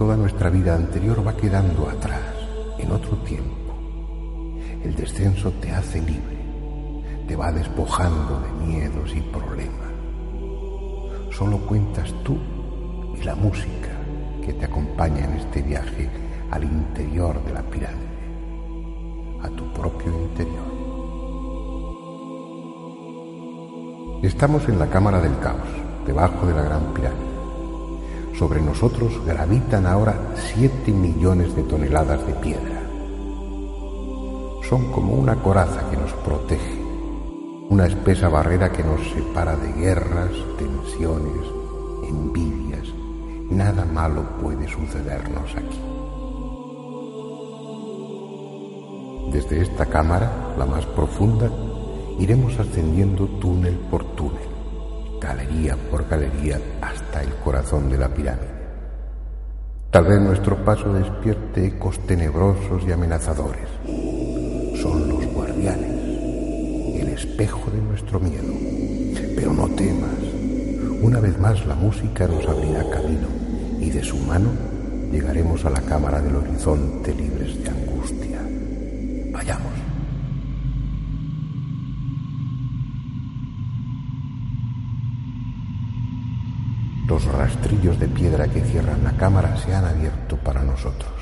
Toda 0.01 0.17
nuestra 0.17 0.49
vida 0.49 0.75
anterior 0.75 1.23
va 1.27 1.37
quedando 1.37 1.87
atrás, 1.87 2.23
en 2.79 2.91
otro 2.91 3.19
tiempo. 3.19 3.75
El 4.83 4.95
descenso 4.95 5.53
te 5.61 5.71
hace 5.73 6.01
libre, 6.01 6.39
te 7.29 7.37
va 7.37 7.53
despojando 7.53 8.41
de 8.41 8.51
miedos 8.67 9.15
y 9.15 9.21
problemas. 9.21 9.91
Solo 11.31 11.59
cuentas 11.59 12.15
tú 12.25 12.39
y 13.15 13.25
la 13.25 13.35
música 13.35 13.91
que 14.43 14.55
te 14.55 14.65
acompaña 14.65 15.23
en 15.23 15.33
este 15.35 15.61
viaje 15.61 16.09
al 16.51 16.65
interior 16.65 17.45
de 17.45 17.53
la 17.53 17.63
pirámide, 17.63 18.09
a 19.43 19.51
tu 19.51 19.71
propio 19.75 20.19
interior. 20.19 20.65
Estamos 24.23 24.67
en 24.67 24.79
la 24.79 24.87
cámara 24.87 25.21
del 25.21 25.39
caos, 25.41 25.69
debajo 26.07 26.47
de 26.47 26.55
la 26.55 26.63
gran 26.63 26.95
pirámide. 26.95 27.30
Sobre 28.41 28.63
nosotros 28.63 29.21
gravitan 29.27 29.85
ahora 29.85 30.33
siete 30.35 30.93
millones 30.93 31.55
de 31.55 31.63
toneladas 31.63 32.27
de 32.27 32.33
piedra. 32.33 32.81
Son 34.67 34.91
como 34.93 35.13
una 35.13 35.35
coraza 35.35 35.91
que 35.91 35.99
nos 35.99 36.11
protege, 36.25 36.83
una 37.69 37.85
espesa 37.85 38.31
barrera 38.31 38.73
que 38.73 38.83
nos 38.83 39.07
separa 39.11 39.57
de 39.57 39.71
guerras, 39.75 40.31
tensiones, 40.57 41.47
envidias. 42.09 42.89
Nada 43.51 43.85
malo 43.85 44.25
puede 44.41 44.67
sucedernos 44.67 45.55
aquí. 45.55 45.81
Desde 49.35 49.61
esta 49.61 49.85
cámara, 49.85 50.55
la 50.57 50.65
más 50.65 50.87
profunda, 50.87 51.51
iremos 52.19 52.59
ascendiendo 52.59 53.27
túnel 53.39 53.75
por 53.91 54.03
túnel 54.15 54.51
galería 55.21 55.77
por 55.91 56.09
galería 56.09 56.59
hasta 57.11 57.23
el 57.23 57.35
corazón 57.43 57.91
de 57.91 57.99
la 57.99 58.09
pirámide. 58.09 58.61
Tal 59.91 60.05
vez 60.05 60.21
nuestro 60.21 60.65
paso 60.65 60.93
despierte 60.93 61.67
ecos 61.67 61.99
tenebrosos 62.07 62.85
y 62.87 62.93
amenazadores. 62.93 63.67
Son 64.81 65.09
los 65.09 65.27
guardianes, 65.27 65.91
el 67.01 67.09
espejo 67.09 67.69
de 67.73 67.83
nuestro 67.83 68.21
miedo. 68.21 68.55
Pero 69.35 69.53
no 69.53 69.69
temas, 69.71 70.15
una 71.03 71.19
vez 71.19 71.37
más 71.41 71.67
la 71.67 71.75
música 71.75 72.29
nos 72.29 72.47
abrirá 72.47 72.89
camino 72.91 73.27
y 73.81 73.91
de 73.91 74.05
su 74.05 74.17
mano 74.19 74.51
llegaremos 75.11 75.65
a 75.65 75.71
la 75.71 75.81
cámara 75.81 76.21
del 76.21 76.37
horizonte 76.37 77.13
libres 77.13 77.61
de 77.65 77.71
angustia. 77.71 77.90
Los 87.71 87.79
rastrillos 87.79 88.01
de 88.01 88.09
piedra 88.09 88.49
que 88.49 88.63
cierran 88.63 89.05
la 89.05 89.13
cámara 89.13 89.57
se 89.57 89.73
han 89.73 89.85
abierto 89.85 90.37
para 90.39 90.61
nosotros. 90.65 91.13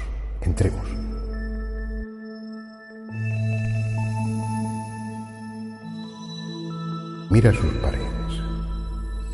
Entremos. 0.41 0.87
Mira 7.29 7.53
sus 7.53 7.71
paredes. 7.83 8.43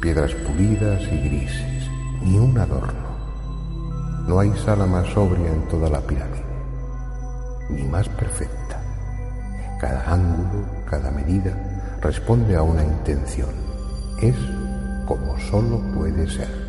Piedras 0.00 0.34
pulidas 0.34 1.02
y 1.02 1.28
grises. 1.28 1.88
Ni 2.20 2.36
un 2.36 2.58
adorno. 2.58 3.14
No 4.26 4.40
hay 4.40 4.52
sala 4.64 4.84
más 4.84 5.06
sobria 5.10 5.52
en 5.52 5.68
toda 5.68 5.88
la 5.88 6.00
pirámide. 6.00 6.42
ni 7.70 7.84
más 7.84 8.08
perfecta. 8.08 8.82
Cada 9.80 10.12
ángulo, 10.12 10.66
cada 10.90 11.12
medida 11.12 11.96
responde 12.02 12.56
a 12.56 12.62
una 12.62 12.82
intención. 12.82 13.50
Es 14.20 14.34
como 15.06 15.38
solo 15.38 15.80
puede 15.94 16.28
ser. 16.28 16.63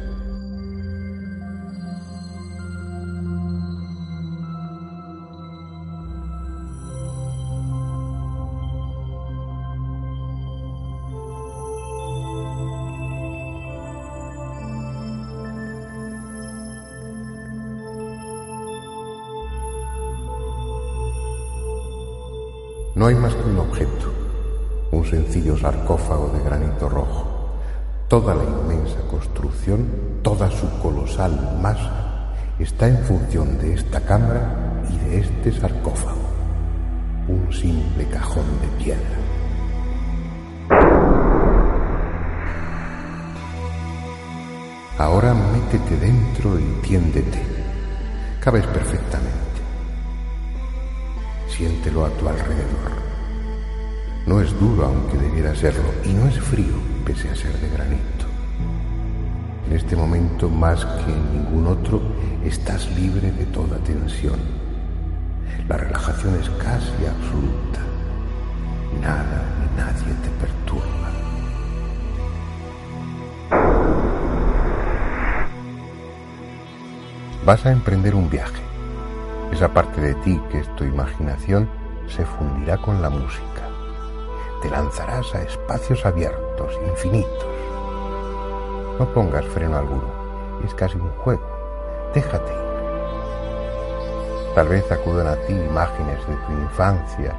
No 23.06 23.10
hay 23.10 23.18
más 23.18 23.36
que 23.36 23.44
un 23.48 23.60
objeto, 23.60 24.12
un 24.92 25.06
sencillo 25.06 25.56
sarcófago 25.56 26.30
de 26.30 26.44
granito 26.44 26.90
rojo. 26.90 27.52
Toda 28.08 28.34
la 28.34 28.44
inmensa 28.44 29.00
construcción, 29.12 29.86
toda 30.24 30.50
su 30.50 30.68
colosal 30.80 31.56
masa, 31.62 32.34
está 32.58 32.88
en 32.88 32.98
función 33.04 33.60
de 33.60 33.76
esta 33.76 34.02
cámara 34.02 34.82
y 34.90 34.98
de 35.08 35.20
este 35.20 35.52
sarcófago. 35.52 36.18
Un 37.28 37.54
simple 37.54 38.08
cajón 38.08 38.46
de 38.60 38.84
piedra. 38.84 39.18
Ahora 44.98 45.36
métete 45.36 45.96
dentro 45.98 46.60
y 46.60 46.82
tiéndete. 46.82 47.40
Cabes 48.40 48.66
perfectamente. 48.66 49.45
Siéntelo 51.58 52.04
a 52.04 52.10
tu 52.10 52.28
alrededor. 52.28 52.92
No 54.26 54.42
es 54.42 54.52
duro 54.60 54.88
aunque 54.88 55.18
debiera 55.18 55.56
serlo 55.56 55.90
y 56.04 56.10
no 56.10 56.28
es 56.28 56.38
frío 56.38 56.74
pese 57.06 57.30
a 57.30 57.36
ser 57.36 57.54
de 57.62 57.70
granito. 57.70 58.26
En 59.66 59.74
este 59.78 59.96
momento 59.96 60.50
más 60.50 60.84
que 60.84 61.14
en 61.14 61.32
ningún 61.32 61.68
otro 61.68 62.02
estás 62.44 62.92
libre 62.98 63.32
de 63.32 63.46
toda 63.46 63.78
tensión. 63.78 64.38
La 65.70 65.78
relajación 65.78 66.36
es 66.42 66.50
casi 66.50 67.06
absoluta. 67.06 67.80
Nada 69.02 69.42
ni 69.62 69.78
nadie 69.78 70.14
te 70.24 70.30
perturba. 70.42 71.12
Vas 77.46 77.66
a 77.66 77.72
emprender 77.72 78.14
un 78.14 78.30
viaje 78.30 78.75
esa 79.56 79.70
parte 79.70 80.02
de 80.02 80.14
ti 80.16 80.42
que 80.52 80.60
es 80.60 80.76
tu 80.76 80.84
imaginación 80.84 81.70
se 82.10 82.26
fundirá 82.26 82.76
con 82.76 83.02
la 83.02 83.10
música. 83.10 83.64
Te 84.62 84.70
lanzarás 84.70 85.34
a 85.34 85.44
espacios 85.44 86.06
abiertos, 86.06 86.78
infinitos. 86.90 87.46
No 89.00 89.06
pongas 89.14 89.46
freno 89.46 89.78
alguno, 89.78 90.12
es 90.66 90.74
casi 90.74 90.98
un 90.98 91.10
juego. 91.24 91.48
Déjate 92.14 92.52
ir. 92.52 92.66
Tal 94.56 94.68
vez 94.68 94.92
acudan 94.92 95.28
a 95.28 95.38
ti 95.48 95.54
imágenes 95.54 96.28
de 96.28 96.36
tu 96.36 96.52
infancia 96.52 97.34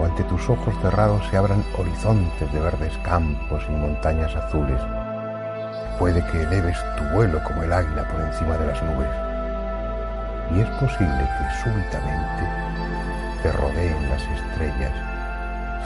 o 0.00 0.04
ante 0.06 0.24
tus 0.24 0.48
ojos 0.48 0.74
cerrados 0.80 1.26
se 1.28 1.36
abran 1.36 1.62
horizontes 1.78 2.50
de 2.54 2.60
verdes 2.60 2.96
campos 3.04 3.62
y 3.68 3.72
montañas 3.72 4.34
azules. 4.34 4.80
Puede 5.98 6.24
que 6.28 6.40
eleves 6.40 6.78
tu 6.96 7.04
vuelo 7.14 7.38
como 7.44 7.64
el 7.64 7.72
águila 7.72 8.08
por 8.08 8.22
encima 8.22 8.56
de 8.56 8.66
las 8.66 8.82
nubes 8.82 9.33
y 10.50 10.60
es 10.60 10.68
posible 10.80 11.28
que 11.38 11.62
súbitamente 11.62 12.48
te 13.42 13.52
rodeen 13.52 14.08
las 14.08 14.22
estrellas, 14.22 14.92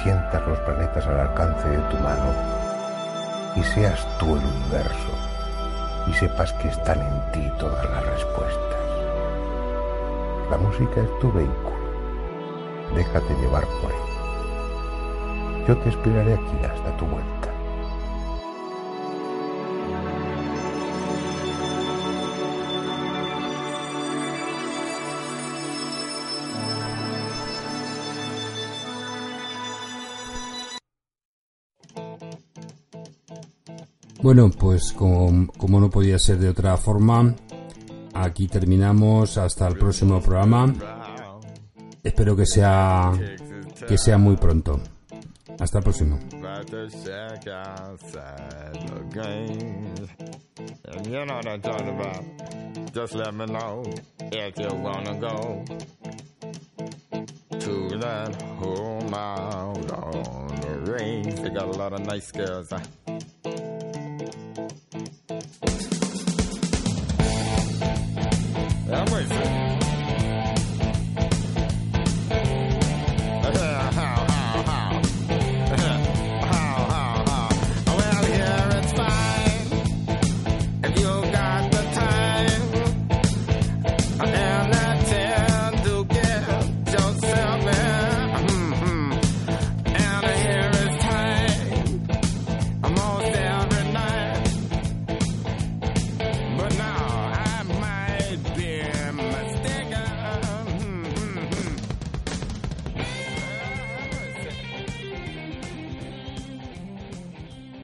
sientas 0.03 0.47
los 0.47 0.59
planetas 0.61 1.07
al 1.07 1.21
alcance 1.21 1.69
de 1.69 1.79
tu 1.79 1.97
mano 1.99 2.33
y 3.57 3.63
seas 3.63 4.07
tú 4.19 4.37
el 4.37 4.45
universo 4.45 5.13
y 6.07 6.13
sepas 6.15 6.53
que 6.55 6.69
están 6.69 7.01
en 7.01 7.33
ti 7.33 7.53
todas 7.59 7.89
las 7.91 8.07
respuestas. 8.07 8.79
La 10.51 10.57
música 10.57 11.01
es 11.01 11.19
tu 11.21 11.33
vehículo, 11.33 11.77
déjate 12.95 13.35
llevar 13.41 13.65
por 13.81 13.91
él. 13.91 15.67
Yo 15.67 15.77
te 15.79 15.91
esperaré 15.91 16.35
aquí 16.35 16.65
hasta 16.65 16.97
tu 16.97 17.05
vuelta. 17.07 17.58
Bueno, 34.29 34.51
pues 34.51 34.93
como, 34.93 35.81
no 35.81 35.89
podía 35.89 36.19
ser 36.19 36.37
de 36.37 36.51
otra 36.51 36.77
forma, 36.77 37.35
aquí 38.13 38.47
terminamos 38.47 39.39
hasta 39.39 39.67
el 39.67 39.79
próximo 39.79 40.21
programa. 40.21 40.71
Espero 42.05 42.37
que 42.37 42.45
sea 42.45 43.11
que 43.89 43.97
sea 43.97 44.19
muy 44.19 44.37
pronto. 44.37 44.81
Hasta 45.59 45.79
el 45.79 45.85
próximo. 45.85 46.19
to 57.61 57.99
that 57.99 58.43
home 58.61 59.15
out 59.15 59.91
on 59.91 60.61
the 60.61 60.93
range. 60.93 61.35
They 61.41 61.49
got 61.49 61.65
a 61.65 61.79
lot 61.79 61.95
of 61.95 62.01
nice 62.01 62.31
girls. 62.31 62.71